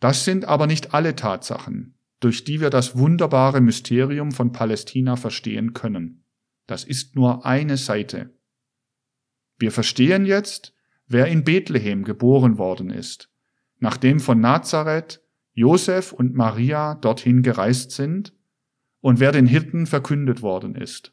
[0.00, 5.74] Das sind aber nicht alle Tatsachen, durch die wir das wunderbare Mysterium von Palästina verstehen
[5.74, 6.24] können.
[6.66, 8.34] Das ist nur eine Seite.
[9.58, 10.74] Wir verstehen jetzt,
[11.06, 13.30] wer in Bethlehem geboren worden ist,
[13.78, 18.32] nachdem von Nazareth Josef und Maria dorthin gereist sind
[19.00, 21.12] und wer den Hirten verkündet worden ist.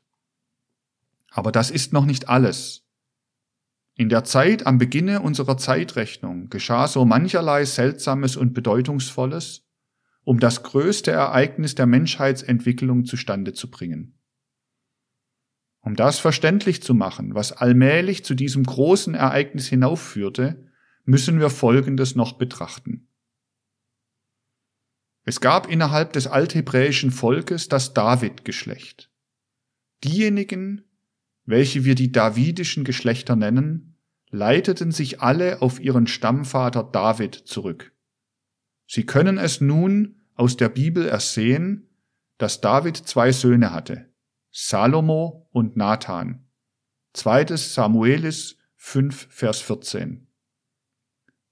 [1.29, 2.82] Aber das ist noch nicht alles.
[3.95, 9.67] In der Zeit am Beginne unserer Zeitrechnung geschah so mancherlei Seltsames und Bedeutungsvolles,
[10.23, 14.17] um das größte Ereignis der Menschheitsentwicklung zustande zu bringen.
[15.81, 20.71] Um das verständlich zu machen, was allmählich zu diesem großen Ereignis hinaufführte,
[21.03, 23.09] müssen wir Folgendes noch betrachten.
[25.25, 29.11] Es gab innerhalb des althebräischen Volkes das David-Geschlecht.
[30.03, 30.83] Diejenigen,
[31.45, 33.97] welche wir die davidischen Geschlechter nennen,
[34.29, 37.93] leiteten sich alle auf ihren Stammvater David zurück.
[38.87, 41.89] Sie können es nun aus der Bibel ersehen,
[42.37, 44.09] dass David zwei Söhne hatte,
[44.51, 46.47] Salomo und Nathan.
[47.13, 50.27] Zweites Samuelis 5, Vers 14.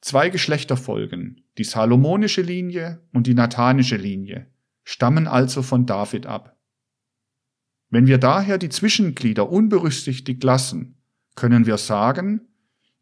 [0.02, 4.48] Zwei Geschlechterfolgen, die salomonische Linie und die nathanische Linie,
[4.84, 6.58] stammen also von David ab.
[7.92, 10.96] Wenn wir daher die Zwischenglieder unberücksichtigt lassen,
[11.36, 12.48] können wir sagen,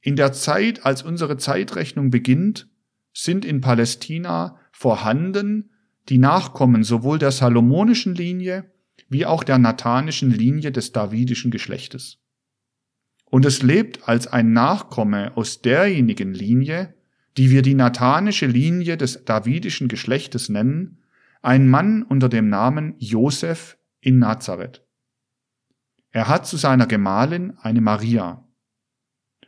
[0.01, 2.67] in der Zeit, als unsere Zeitrechnung beginnt,
[3.13, 5.71] sind in Palästina vorhanden
[6.09, 8.71] die Nachkommen sowohl der salomonischen Linie
[9.09, 12.19] wie auch der nathanischen Linie des davidischen Geschlechtes.
[13.25, 16.95] Und es lebt als ein Nachkomme aus derjenigen Linie,
[17.37, 21.03] die wir die nathanische Linie des davidischen Geschlechtes nennen,
[21.41, 24.85] ein Mann unter dem Namen Josef in Nazareth.
[26.11, 28.47] Er hat zu seiner Gemahlin eine Maria.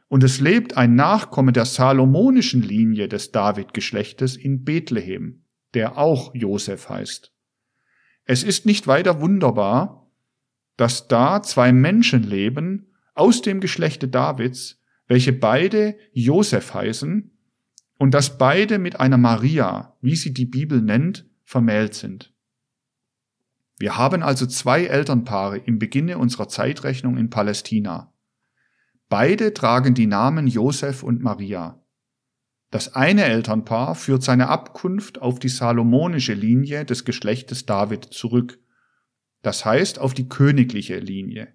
[0.07, 6.89] Und es lebt ein Nachkomme der salomonischen Linie des David-Geschlechtes in Bethlehem, der auch Josef
[6.89, 7.33] heißt.
[8.25, 10.11] Es ist nicht weiter wunderbar,
[10.77, 17.31] dass da zwei Menschen leben aus dem Geschlechte Davids, welche beide Josef heißen
[17.97, 22.30] und dass beide mit einer Maria, wie sie die Bibel nennt, vermählt sind.
[23.81, 28.13] Wir haben also zwei Elternpaare im Beginne unserer Zeitrechnung in Palästina.
[29.09, 31.83] Beide tragen die Namen Josef und Maria.
[32.69, 38.59] Das eine Elternpaar führt seine Abkunft auf die salomonische Linie des Geschlechtes David zurück,
[39.41, 41.47] das heißt auf die königliche Linie.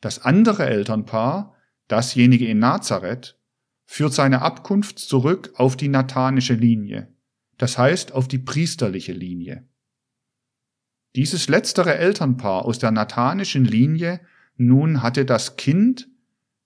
[0.00, 1.54] Das andere Elternpaar,
[1.86, 3.38] dasjenige in Nazareth,
[3.84, 7.14] führt seine Abkunft zurück auf die nathanische Linie,
[7.58, 9.68] das heißt auf die priesterliche Linie.
[11.16, 14.20] Dieses letztere Elternpaar aus der nathanischen Linie
[14.56, 16.08] nun hatte das Kind,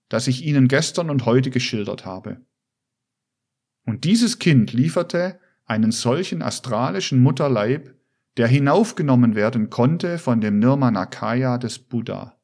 [0.08, 2.40] das ich Ihnen gestern und heute geschildert habe.
[3.86, 7.94] Und dieses Kind lieferte einen solchen astralischen Mutterleib,
[8.36, 12.38] der hinaufgenommen werden konnte von dem Nirmanakaya des Buddha.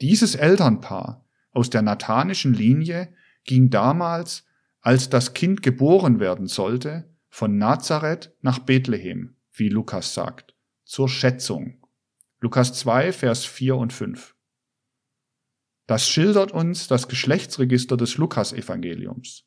[0.00, 3.14] Dieses Elternpaar aus der nathanischen Linie
[3.44, 4.44] ging damals,
[4.80, 10.55] als das Kind geboren werden sollte, von Nazareth nach Bethlehem, wie Lukas sagt,
[10.86, 11.84] zur Schätzung.
[12.40, 14.36] Lukas 2, Vers 4 und 5.
[15.86, 19.44] Das schildert uns das Geschlechtsregister des Lukas-Evangeliums.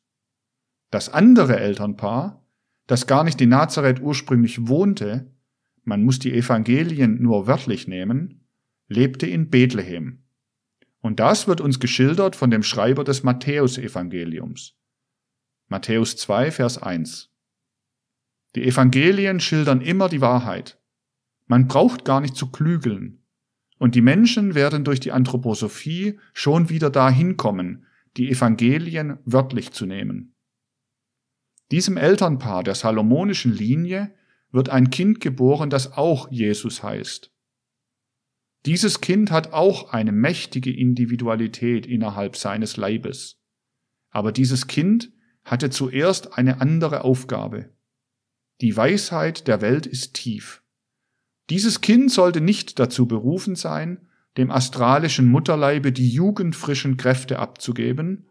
[0.90, 2.46] Das andere Elternpaar,
[2.86, 5.34] das gar nicht in Nazareth ursprünglich wohnte,
[5.82, 8.46] man muss die Evangelien nur wörtlich nehmen,
[8.88, 10.24] lebte in Bethlehem.
[11.00, 14.76] Und das wird uns geschildert von dem Schreiber des Matthäusevangeliums.
[15.68, 17.30] Matthäus 2, Vers 1.
[18.56, 20.79] Die Evangelien schildern immer die Wahrheit.
[21.50, 23.24] Man braucht gar nicht zu klügeln.
[23.76, 27.86] Und die Menschen werden durch die Anthroposophie schon wieder dahin kommen,
[28.16, 30.36] die Evangelien wörtlich zu nehmen.
[31.72, 34.14] Diesem Elternpaar der salomonischen Linie
[34.52, 37.32] wird ein Kind geboren, das auch Jesus heißt.
[38.64, 43.40] Dieses Kind hat auch eine mächtige Individualität innerhalb seines Leibes.
[44.10, 47.70] Aber dieses Kind hatte zuerst eine andere Aufgabe.
[48.60, 50.59] Die Weisheit der Welt ist tief.
[51.50, 53.98] Dieses Kind sollte nicht dazu berufen sein,
[54.36, 58.26] dem astralischen Mutterleibe die jugendfrischen Kräfte abzugeben,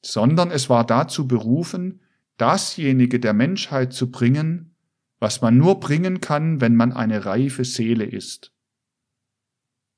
[0.00, 2.00] sondern es war dazu berufen,
[2.38, 4.74] dasjenige der Menschheit zu bringen,
[5.18, 8.52] was man nur bringen kann, wenn man eine reife Seele ist.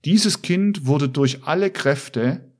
[0.04, 2.52] Dieses Kind wurde durch alle Kräfte,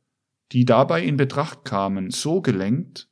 [0.53, 3.09] die dabei in Betracht kamen, so gelenkt,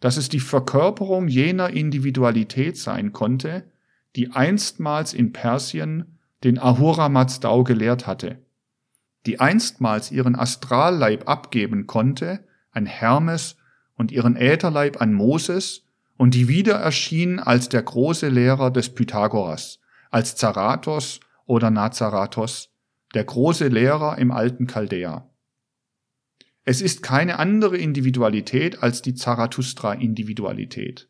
[0.00, 3.70] dass es die Verkörperung jener Individualität sein konnte,
[4.16, 8.38] die einstmals in Persien den Ahura Mazdau gelehrt hatte,
[9.26, 13.56] die einstmals ihren Astralleib abgeben konnte an Hermes
[13.94, 15.84] und ihren Ätherleib an Moses
[16.16, 19.80] und die wieder erschien als der große Lehrer des Pythagoras,
[20.10, 22.70] als Zarathos oder Nazarathos,
[23.14, 25.28] der große Lehrer im alten Chaldea.
[26.64, 31.08] Es ist keine andere Individualität als die Zarathustra-Individualität.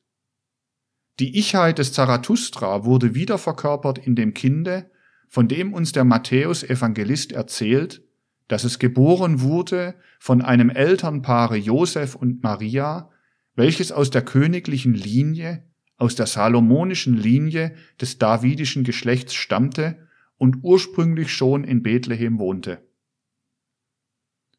[1.19, 4.91] Die Ichheit des Zarathustra wurde wieder verkörpert in dem Kinde,
[5.31, 8.03] von dem uns der Matthäus-Evangelist erzählt,
[8.49, 13.11] dass es geboren wurde von einem Elternpaare Josef und Maria,
[13.55, 15.63] welches aus der königlichen Linie,
[15.97, 22.85] aus der salomonischen Linie des davidischen Geschlechts stammte und ursprünglich schon in Bethlehem wohnte.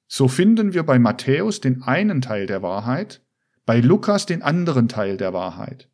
[0.08, 3.22] So finden wir bei Matthäus den einen Teil der Wahrheit,
[3.66, 5.90] bei Lukas den anderen Teil der Wahrheit.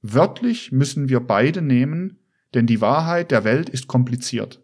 [0.00, 2.21] Wörtlich müssen wir beide nehmen,
[2.54, 4.62] denn die Wahrheit der Welt ist kompliziert.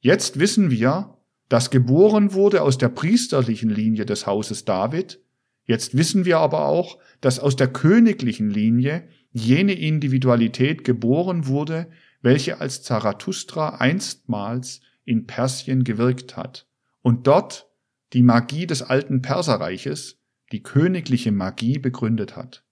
[0.00, 1.18] Jetzt wissen wir,
[1.48, 5.20] dass geboren wurde aus der priesterlichen Linie des Hauses David,
[5.66, 11.90] Jetzt wissen wir aber auch, dass aus der königlichen Linie jene Individualität geboren wurde,
[12.22, 16.66] welche als Zarathustra einstmals in Persien gewirkt hat
[17.02, 17.68] und dort
[18.12, 20.18] die Magie des alten Perserreiches,
[20.52, 22.64] die königliche Magie begründet hat.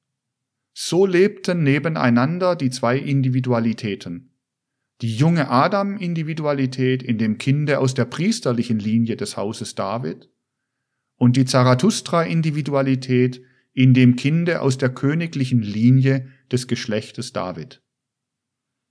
[0.74, 4.32] So lebten nebeneinander die zwei Individualitäten.
[5.02, 10.28] Die junge Adam-Individualität in dem Kinde aus der priesterlichen Linie des Hauses David
[11.16, 13.40] und die Zarathustra-Individualität
[13.72, 17.80] in dem Kinde aus der königlichen Linie des Geschlechtes David.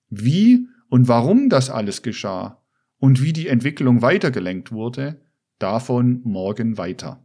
[0.09, 2.63] Wie und warum das alles geschah
[2.97, 5.21] und wie die Entwicklung weitergelenkt wurde,
[5.59, 7.22] davon morgen weiter.